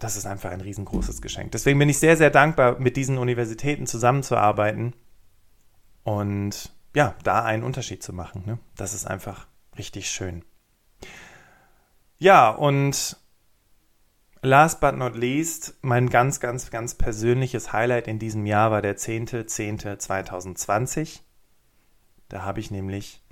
das 0.00 0.16
ist 0.16 0.26
einfach 0.26 0.50
ein 0.50 0.62
riesengroßes 0.62 1.22
Geschenk. 1.22 1.52
Deswegen 1.52 1.78
bin 1.78 1.88
ich 1.88 1.98
sehr, 1.98 2.16
sehr 2.16 2.30
dankbar, 2.30 2.80
mit 2.80 2.96
diesen 2.96 3.18
Universitäten 3.18 3.86
zusammenzuarbeiten 3.86 4.94
und 6.02 6.72
ja, 6.94 7.14
da 7.22 7.44
einen 7.44 7.62
Unterschied 7.62 8.02
zu 8.02 8.12
machen. 8.12 8.42
Ne? 8.46 8.58
Das 8.76 8.94
ist 8.94 9.06
einfach 9.06 9.46
richtig 9.78 10.10
schön. 10.10 10.44
Ja, 12.18 12.48
und 12.48 13.16
last 14.42 14.80
but 14.80 14.96
not 14.96 15.16
least, 15.16 15.74
mein 15.82 16.08
ganz, 16.08 16.40
ganz, 16.40 16.70
ganz 16.70 16.94
persönliches 16.94 17.72
Highlight 17.72 18.08
in 18.08 18.18
diesem 18.18 18.46
Jahr 18.46 18.70
war 18.70 18.80
der 18.82 18.96
10.10.2020. 18.96 21.20
Da 22.30 22.42
habe 22.42 22.60
ich 22.60 22.70
nämlich 22.70 23.22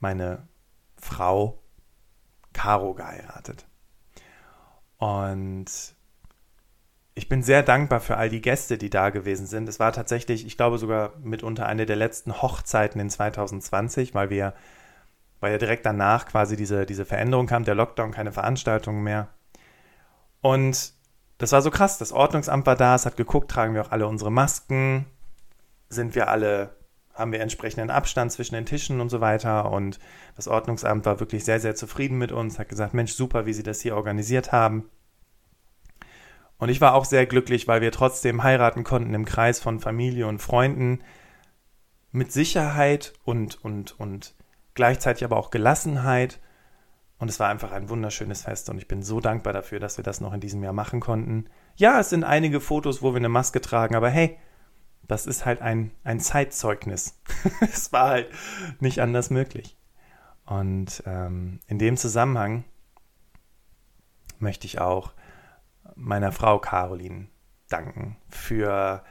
meine 0.00 0.46
Frau 0.96 1.62
Caro 2.52 2.92
geheiratet. 2.92 3.64
Und 5.02 5.66
ich 7.16 7.28
bin 7.28 7.42
sehr 7.42 7.64
dankbar 7.64 7.98
für 7.98 8.18
all 8.18 8.28
die 8.28 8.40
Gäste, 8.40 8.78
die 8.78 8.88
da 8.88 9.10
gewesen 9.10 9.46
sind. 9.46 9.68
Es 9.68 9.80
war 9.80 9.92
tatsächlich, 9.92 10.46
ich 10.46 10.56
glaube 10.56 10.78
sogar 10.78 11.14
mitunter 11.24 11.66
eine 11.66 11.86
der 11.86 11.96
letzten 11.96 12.40
Hochzeiten 12.40 13.00
in 13.00 13.10
2020, 13.10 14.14
weil 14.14 14.30
wir, 14.30 14.54
weil 15.40 15.50
ja 15.50 15.58
direkt 15.58 15.84
danach 15.86 16.26
quasi 16.26 16.54
diese, 16.54 16.86
diese 16.86 17.04
Veränderung 17.04 17.48
kam, 17.48 17.64
der 17.64 17.74
Lockdown, 17.74 18.12
keine 18.12 18.30
Veranstaltungen 18.30 19.02
mehr. 19.02 19.26
Und 20.40 20.92
das 21.38 21.50
war 21.50 21.62
so 21.62 21.72
krass. 21.72 21.98
Das 21.98 22.12
Ordnungsamt 22.12 22.64
war 22.66 22.76
da, 22.76 22.94
es 22.94 23.04
hat 23.04 23.16
geguckt, 23.16 23.50
tragen 23.50 23.74
wir 23.74 23.82
auch 23.82 23.90
alle 23.90 24.06
unsere 24.06 24.30
Masken, 24.30 25.06
sind 25.88 26.14
wir 26.14 26.28
alle, 26.28 26.76
haben 27.14 27.32
wir 27.32 27.40
entsprechenden 27.40 27.90
Abstand 27.90 28.32
zwischen 28.32 28.54
den 28.54 28.66
Tischen 28.66 29.00
und 29.00 29.08
so 29.08 29.20
weiter. 29.20 29.70
Und 29.70 29.98
das 30.36 30.48
Ordnungsamt 30.48 31.04
war 31.04 31.20
wirklich 31.20 31.44
sehr, 31.44 31.60
sehr 31.60 31.74
zufrieden 31.74 32.18
mit 32.18 32.32
uns, 32.32 32.58
hat 32.58 32.68
gesagt, 32.68 32.94
Mensch, 32.94 33.12
super, 33.12 33.46
wie 33.46 33.52
Sie 33.52 33.62
das 33.62 33.80
hier 33.80 33.96
organisiert 33.96 34.52
haben. 34.52 34.88
Und 36.58 36.68
ich 36.68 36.80
war 36.80 36.94
auch 36.94 37.04
sehr 37.04 37.26
glücklich, 37.26 37.66
weil 37.66 37.80
wir 37.80 37.90
trotzdem 37.90 38.44
heiraten 38.44 38.84
konnten 38.84 39.14
im 39.14 39.24
Kreis 39.24 39.58
von 39.58 39.80
Familie 39.80 40.28
und 40.28 40.40
Freunden 40.40 41.00
mit 42.12 42.30
Sicherheit 42.30 43.14
und, 43.24 43.62
und, 43.64 43.98
und 43.98 44.34
gleichzeitig 44.74 45.24
aber 45.24 45.38
auch 45.38 45.50
Gelassenheit. 45.50 46.38
Und 47.18 47.28
es 47.28 47.40
war 47.40 47.48
einfach 47.48 47.72
ein 47.72 47.88
wunderschönes 47.88 48.42
Fest 48.42 48.70
und 48.70 48.78
ich 48.78 48.88
bin 48.88 49.02
so 49.02 49.20
dankbar 49.20 49.52
dafür, 49.52 49.80
dass 49.80 49.96
wir 49.96 50.04
das 50.04 50.20
noch 50.20 50.32
in 50.32 50.40
diesem 50.40 50.62
Jahr 50.62 50.72
machen 50.72 51.00
konnten. 51.00 51.46
Ja, 51.76 52.00
es 52.00 52.10
sind 52.10 52.24
einige 52.24 52.60
Fotos, 52.60 53.02
wo 53.02 53.12
wir 53.12 53.18
eine 53.18 53.28
Maske 53.28 53.60
tragen, 53.60 53.94
aber 53.94 54.10
hey, 54.10 54.38
das 55.08 55.26
ist 55.26 55.44
halt 55.44 55.60
ein, 55.60 55.90
ein 56.04 56.20
Zeitzeugnis. 56.20 57.20
es 57.60 57.92
war 57.92 58.10
halt 58.10 58.28
nicht 58.80 59.00
anders 59.00 59.30
möglich. 59.30 59.76
Und 60.44 61.02
ähm, 61.06 61.60
in 61.66 61.78
dem 61.78 61.96
Zusammenhang 61.96 62.64
möchte 64.38 64.66
ich 64.66 64.80
auch 64.80 65.12
meiner 65.94 66.32
Frau 66.32 66.58
Caroline 66.58 67.28
danken 67.68 68.16
für 68.28 69.02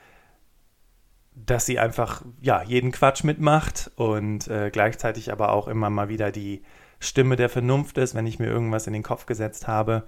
dass 1.34 1.66
sie 1.66 1.80
einfach 1.80 2.24
ja 2.42 2.62
jeden 2.64 2.92
Quatsch 2.92 3.24
mitmacht 3.24 3.92
und 3.96 4.48
äh, 4.48 4.70
gleichzeitig 4.72 5.32
aber 5.32 5.54
auch 5.54 5.68
immer 5.68 5.90
mal 5.90 6.10
wieder 6.10 6.32
die 6.32 6.64
Stimme 7.00 7.36
der 7.36 7.50
Vernunft 7.50 7.98
ist, 7.98 8.16
wenn 8.16 8.28
ich 8.28 8.38
mir 8.38 8.48
irgendwas 8.48 8.88
in 8.88 8.94
den 8.94 9.04
Kopf 9.04 9.26
gesetzt 9.26 9.68
habe, 9.68 10.04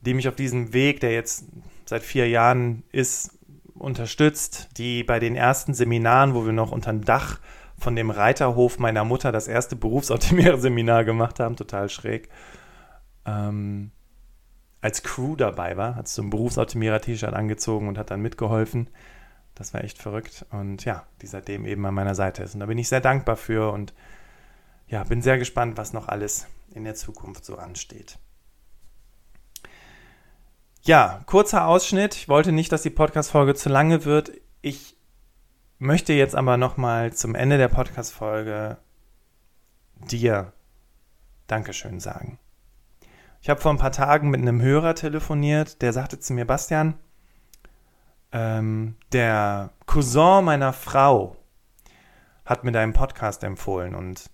die 0.00 0.14
mich 0.14 0.28
auf 0.28 0.34
diesem 0.34 0.72
Weg, 0.72 1.00
der 1.00 1.12
jetzt 1.12 1.44
seit 1.84 2.02
vier 2.02 2.28
Jahren 2.28 2.82
ist, 2.90 3.38
unterstützt, 3.84 4.68
die 4.76 5.04
bei 5.04 5.20
den 5.20 5.36
ersten 5.36 5.74
Seminaren, 5.74 6.34
wo 6.34 6.44
wir 6.44 6.52
noch 6.52 6.72
unter 6.72 6.92
dem 6.92 7.04
Dach 7.04 7.40
von 7.78 7.96
dem 7.96 8.10
Reiterhof 8.10 8.78
meiner 8.78 9.04
Mutter 9.04 9.32
das 9.32 9.48
erste 9.48 9.76
Berufsoptimierer-Seminar 9.76 11.04
gemacht 11.04 11.40
haben, 11.40 11.56
total 11.56 11.88
schräg. 11.88 12.28
ähm, 13.26 13.90
als 14.84 15.02
Crew 15.02 15.34
dabei 15.34 15.78
war, 15.78 15.96
hat 15.96 16.08
so 16.08 16.20
ein 16.20 16.28
Berufsoptimierer-T-Shirt 16.28 17.32
angezogen 17.32 17.88
und 17.88 17.96
hat 17.96 18.10
dann 18.10 18.20
mitgeholfen. 18.20 18.90
Das 19.54 19.72
war 19.72 19.82
echt 19.82 19.96
verrückt. 19.96 20.44
Und 20.50 20.84
ja, 20.84 21.06
die 21.22 21.26
seitdem 21.26 21.64
eben 21.64 21.86
an 21.86 21.94
meiner 21.94 22.14
Seite 22.14 22.42
ist. 22.42 22.52
Und 22.52 22.60
da 22.60 22.66
bin 22.66 22.76
ich 22.76 22.90
sehr 22.90 23.00
dankbar 23.00 23.36
für 23.36 23.72
und 23.72 23.94
ja, 24.86 25.02
bin 25.04 25.22
sehr 25.22 25.38
gespannt, 25.38 25.78
was 25.78 25.94
noch 25.94 26.08
alles 26.08 26.48
in 26.74 26.84
der 26.84 26.94
Zukunft 26.94 27.46
so 27.46 27.56
ansteht. 27.56 28.18
Ja, 30.86 31.22
kurzer 31.24 31.66
Ausschnitt. 31.66 32.14
Ich 32.14 32.28
wollte 32.28 32.52
nicht, 32.52 32.70
dass 32.70 32.82
die 32.82 32.90
Podcast-Folge 32.90 33.54
zu 33.54 33.70
lange 33.70 34.04
wird. 34.04 34.32
Ich 34.60 34.98
möchte 35.78 36.12
jetzt 36.12 36.34
aber 36.34 36.58
nochmal 36.58 37.14
zum 37.14 37.34
Ende 37.34 37.56
der 37.56 37.68
Podcast-Folge 37.68 38.76
dir 40.10 40.52
Dankeschön 41.46 42.00
sagen. 42.00 42.38
Ich 43.40 43.48
habe 43.48 43.62
vor 43.62 43.70
ein 43.72 43.78
paar 43.78 43.92
Tagen 43.92 44.28
mit 44.28 44.42
einem 44.42 44.60
Hörer 44.60 44.94
telefoniert, 44.94 45.80
der 45.80 45.94
sagte 45.94 46.20
zu 46.20 46.34
mir, 46.34 46.44
Bastian, 46.44 46.98
ähm, 48.32 48.96
der 49.12 49.70
Cousin 49.86 50.44
meiner 50.44 50.74
Frau 50.74 51.38
hat 52.44 52.64
mir 52.64 52.72
deinen 52.72 52.92
Podcast 52.92 53.42
empfohlen 53.42 53.94
und 53.94 54.28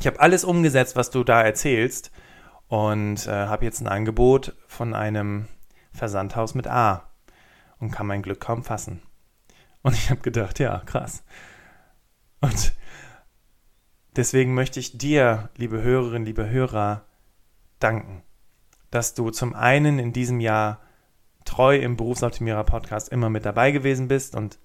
ich 0.00 0.08
habe 0.08 0.18
alles 0.18 0.42
umgesetzt, 0.42 0.96
was 0.96 1.10
du 1.10 1.22
da 1.22 1.40
erzählst 1.40 2.10
und 2.68 3.26
äh, 3.26 3.30
habe 3.30 3.64
jetzt 3.64 3.80
ein 3.80 3.88
Angebot 3.88 4.54
von 4.66 4.94
einem 4.94 5.46
Versandhaus 5.92 6.54
mit 6.54 6.66
A 6.66 7.10
und 7.78 7.90
kann 7.90 8.06
mein 8.06 8.22
Glück 8.22 8.40
kaum 8.40 8.64
fassen. 8.64 9.02
Und 9.82 9.94
ich 9.94 10.10
habe 10.10 10.20
gedacht, 10.20 10.58
ja, 10.58 10.82
krass. 10.84 11.22
Und 12.40 12.72
deswegen 14.16 14.54
möchte 14.54 14.80
ich 14.80 14.98
dir, 14.98 15.50
liebe 15.56 15.80
Hörerinnen, 15.82 16.26
liebe 16.26 16.48
Hörer, 16.48 17.04
danken, 17.78 18.22
dass 18.90 19.14
du 19.14 19.30
zum 19.30 19.54
einen 19.54 19.98
in 19.98 20.12
diesem 20.12 20.40
Jahr 20.40 20.80
treu 21.44 21.76
im 21.76 21.96
Berufsoptimierer 21.96 22.64
Podcast 22.64 23.08
immer 23.08 23.30
mit 23.30 23.44
dabei 23.44 23.70
gewesen 23.70 24.08
bist 24.08 24.34
und 24.34 24.58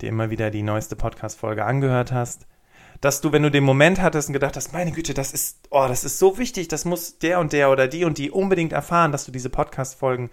dir 0.00 0.08
immer 0.08 0.30
wieder 0.30 0.50
die 0.50 0.62
neueste 0.62 0.96
Podcast-Folge 0.96 1.64
angehört 1.64 2.12
hast. 2.12 2.46
Dass 3.00 3.20
du, 3.20 3.32
wenn 3.32 3.42
du 3.42 3.50
den 3.50 3.64
Moment 3.64 4.00
hattest 4.00 4.28
und 4.28 4.34
gedacht 4.34 4.56
hast, 4.56 4.72
meine 4.72 4.92
Güte, 4.92 5.14
das 5.14 5.32
ist, 5.32 5.68
oh, 5.70 5.86
das 5.88 6.04
ist 6.04 6.18
so 6.18 6.36
wichtig, 6.36 6.68
das 6.68 6.84
muss 6.84 7.18
der 7.18 7.40
und 7.40 7.52
der 7.52 7.70
oder 7.70 7.88
die 7.88 8.04
und 8.04 8.18
die 8.18 8.30
unbedingt 8.30 8.72
erfahren, 8.72 9.12
dass 9.12 9.24
du 9.24 9.32
diese 9.32 9.48
Podcast-Folgen 9.48 10.30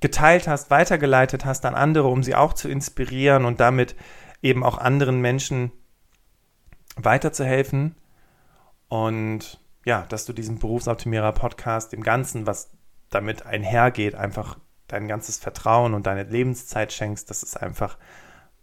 geteilt 0.00 0.46
hast, 0.46 0.70
weitergeleitet 0.70 1.44
hast 1.44 1.64
an 1.64 1.74
andere, 1.74 2.08
um 2.08 2.22
sie 2.22 2.34
auch 2.34 2.52
zu 2.52 2.68
inspirieren 2.68 3.44
und 3.44 3.60
damit 3.60 3.96
eben 4.42 4.62
auch 4.64 4.78
anderen 4.78 5.20
Menschen 5.20 5.72
weiterzuhelfen. 6.96 7.94
Und 8.88 9.60
ja, 9.84 10.04
dass 10.08 10.24
du 10.24 10.32
diesem 10.32 10.58
Berufsoptimierer-Podcast, 10.58 11.92
dem 11.92 12.02
Ganzen, 12.02 12.46
was 12.46 12.70
damit 13.10 13.46
einhergeht, 13.46 14.14
einfach 14.14 14.58
dein 14.86 15.08
ganzes 15.08 15.38
Vertrauen 15.38 15.94
und 15.94 16.06
deine 16.06 16.24
Lebenszeit 16.24 16.92
schenkst, 16.92 17.30
das 17.30 17.42
ist 17.42 17.60
einfach 17.60 17.96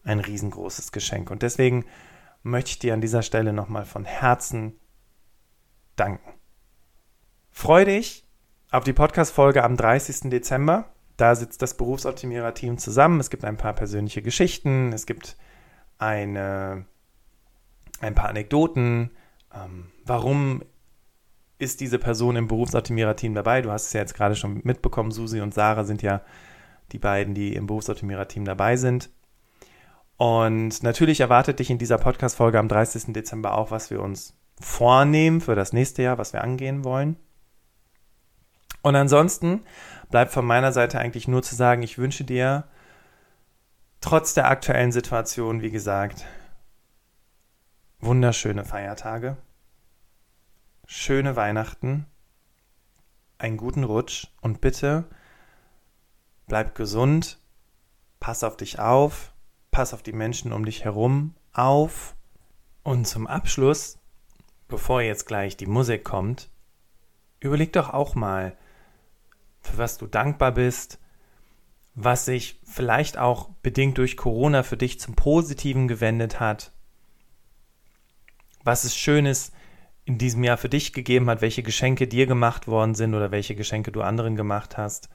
ein 0.03 0.19
riesengroßes 0.19 0.91
Geschenk. 0.91 1.31
Und 1.31 1.41
deswegen 1.41 1.85
möchte 2.45 2.69
ich 2.69 2.79
dir 2.79 2.93
an 2.93 3.01
dieser 3.01 3.23
Stelle 3.23 3.53
nochmal 3.53 3.85
von 3.85 4.05
Herzen 4.05 4.79
danken. 5.95 6.33
Freu 7.49 7.85
dich 7.85 8.27
auf 8.69 8.83
die 8.83 8.93
Podcast-Folge 8.93 9.63
am 9.63 9.75
30. 9.75 10.29
Dezember. 10.29 10.93
Da 11.17 11.33
sitzt 11.33 11.63
das 11.63 11.75
Berufsoptimierer-Team 11.75 12.77
zusammen. 12.77 13.19
Es 13.19 13.31
gibt 13.31 13.45
ein 13.45 13.57
paar 13.57 13.73
persönliche 13.73 14.21
Geschichten, 14.21 14.93
es 14.93 15.07
gibt 15.07 15.37
eine, 15.97 16.85
ein 17.99 18.13
paar 18.13 18.29
Anekdoten, 18.29 19.11
ähm, 19.53 19.91
warum 20.05 20.61
ist 21.57 21.79
diese 21.79 21.97
Person 21.97 22.35
im 22.35 22.47
Berufsoptimierer-Team 22.47 23.33
dabei. 23.33 23.63
Du 23.63 23.71
hast 23.71 23.87
es 23.87 23.93
ja 23.93 24.01
jetzt 24.01 24.13
gerade 24.13 24.35
schon 24.35 24.61
mitbekommen, 24.63 25.09
Susi 25.09 25.41
und 25.41 25.53
Sarah 25.53 25.85
sind 25.85 26.03
ja 26.03 26.21
die 26.91 26.99
beiden, 26.99 27.33
die 27.33 27.55
im 27.55 27.65
Berufsoptimierer-Team 27.65 28.45
dabei 28.45 28.75
sind. 28.77 29.09
Und 30.17 30.81
natürlich 30.83 31.19
erwartet 31.19 31.59
dich 31.59 31.69
in 31.69 31.77
dieser 31.77 31.97
Podcast-Folge 31.97 32.59
am 32.59 32.67
30. 32.67 33.13
Dezember 33.13 33.57
auch, 33.57 33.71
was 33.71 33.89
wir 33.89 34.01
uns 34.01 34.33
vornehmen 34.59 35.41
für 35.41 35.55
das 35.55 35.73
nächste 35.73 36.03
Jahr, 36.03 36.17
was 36.17 36.31
wir 36.31 36.43
angehen 36.43 36.83
wollen. 36.83 37.17
Und 38.81 38.95
ansonsten 38.95 39.63
bleibt 40.09 40.31
von 40.31 40.45
meiner 40.45 40.71
Seite 40.71 40.99
eigentlich 40.99 41.27
nur 41.27 41.43
zu 41.43 41.55
sagen, 41.55 41.83
ich 41.83 41.97
wünsche 41.97 42.23
dir 42.23 42.65
trotz 43.99 44.33
der 44.33 44.49
aktuellen 44.49 44.91
Situation, 44.91 45.61
wie 45.61 45.71
gesagt, 45.71 46.25
wunderschöne 47.99 48.63
Feiertage 48.63 49.37
schöne 50.87 51.35
Weihnachten, 51.35 52.05
einen 53.37 53.57
guten 53.57 53.83
Rutsch 53.83 54.27
und 54.41 54.61
bitte 54.61 55.05
bleib 56.47 56.75
gesund, 56.75 57.39
pass 58.19 58.43
auf 58.43 58.55
dich 58.57 58.79
auf, 58.79 59.33
pass 59.75 59.93
auf 59.93 60.01
die 60.01 60.13
Menschen 60.13 60.53
um 60.53 60.63
dich 60.63 60.85
herum 60.85 61.35
auf. 61.51 62.15
Und 62.83 63.05
zum 63.05 63.27
Abschluss, 63.27 63.99
bevor 64.69 65.01
jetzt 65.01 65.25
gleich 65.25 65.57
die 65.57 65.65
Musik 65.65 66.05
kommt, 66.05 66.49
überleg 67.41 67.73
doch 67.73 67.89
auch 67.89 68.15
mal, 68.15 68.55
für 69.59 69.77
was 69.77 69.97
du 69.97 70.07
dankbar 70.07 70.53
bist, 70.53 70.97
was 71.93 72.23
sich 72.23 72.61
vielleicht 72.63 73.17
auch 73.17 73.49
bedingt 73.63 73.97
durch 73.97 74.15
Corona 74.15 74.63
für 74.63 74.77
dich 74.77 74.97
zum 74.97 75.13
Positiven 75.13 75.89
gewendet 75.89 76.39
hat, 76.39 76.71
was 78.63 78.85
es 78.85 78.95
Schönes 78.95 79.51
in 80.05 80.17
diesem 80.17 80.45
Jahr 80.45 80.57
für 80.57 80.69
dich 80.69 80.93
gegeben 80.93 81.29
hat, 81.29 81.41
welche 81.41 81.63
Geschenke 81.63 82.07
dir 82.07 82.27
gemacht 82.27 82.69
worden 82.69 82.95
sind 82.95 83.13
oder 83.13 83.29
welche 83.31 83.55
Geschenke 83.55 83.91
du 83.91 84.01
anderen 84.01 84.37
gemacht 84.37 84.77
hast. 84.77 85.09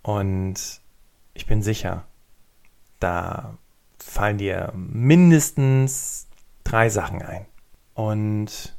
Und 0.00 0.80
ich 1.34 1.44
bin 1.44 1.62
sicher, 1.62 2.06
da 3.04 3.58
fallen 3.98 4.38
dir 4.38 4.72
mindestens 4.74 6.26
drei 6.64 6.88
Sachen 6.88 7.20
ein. 7.20 7.44
Und 7.92 8.76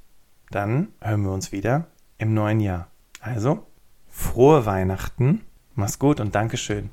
dann 0.49 0.89
hören 0.99 1.21
wir 1.23 1.31
uns 1.31 1.51
wieder 1.51 1.85
im 2.17 2.33
neuen 2.33 2.59
Jahr. 2.59 2.87
Also, 3.21 3.67
frohe 4.09 4.65
Weihnachten, 4.65 5.41
mach's 5.75 5.99
gut 5.99 6.19
und 6.19 6.33
Dankeschön, 6.33 6.89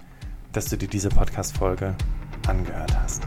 dass 0.52 0.66
du 0.66 0.76
dir 0.76 0.88
diese 0.88 1.08
Podcast-Folge 1.08 1.94
angehört 2.46 2.94
hast. 3.00 3.26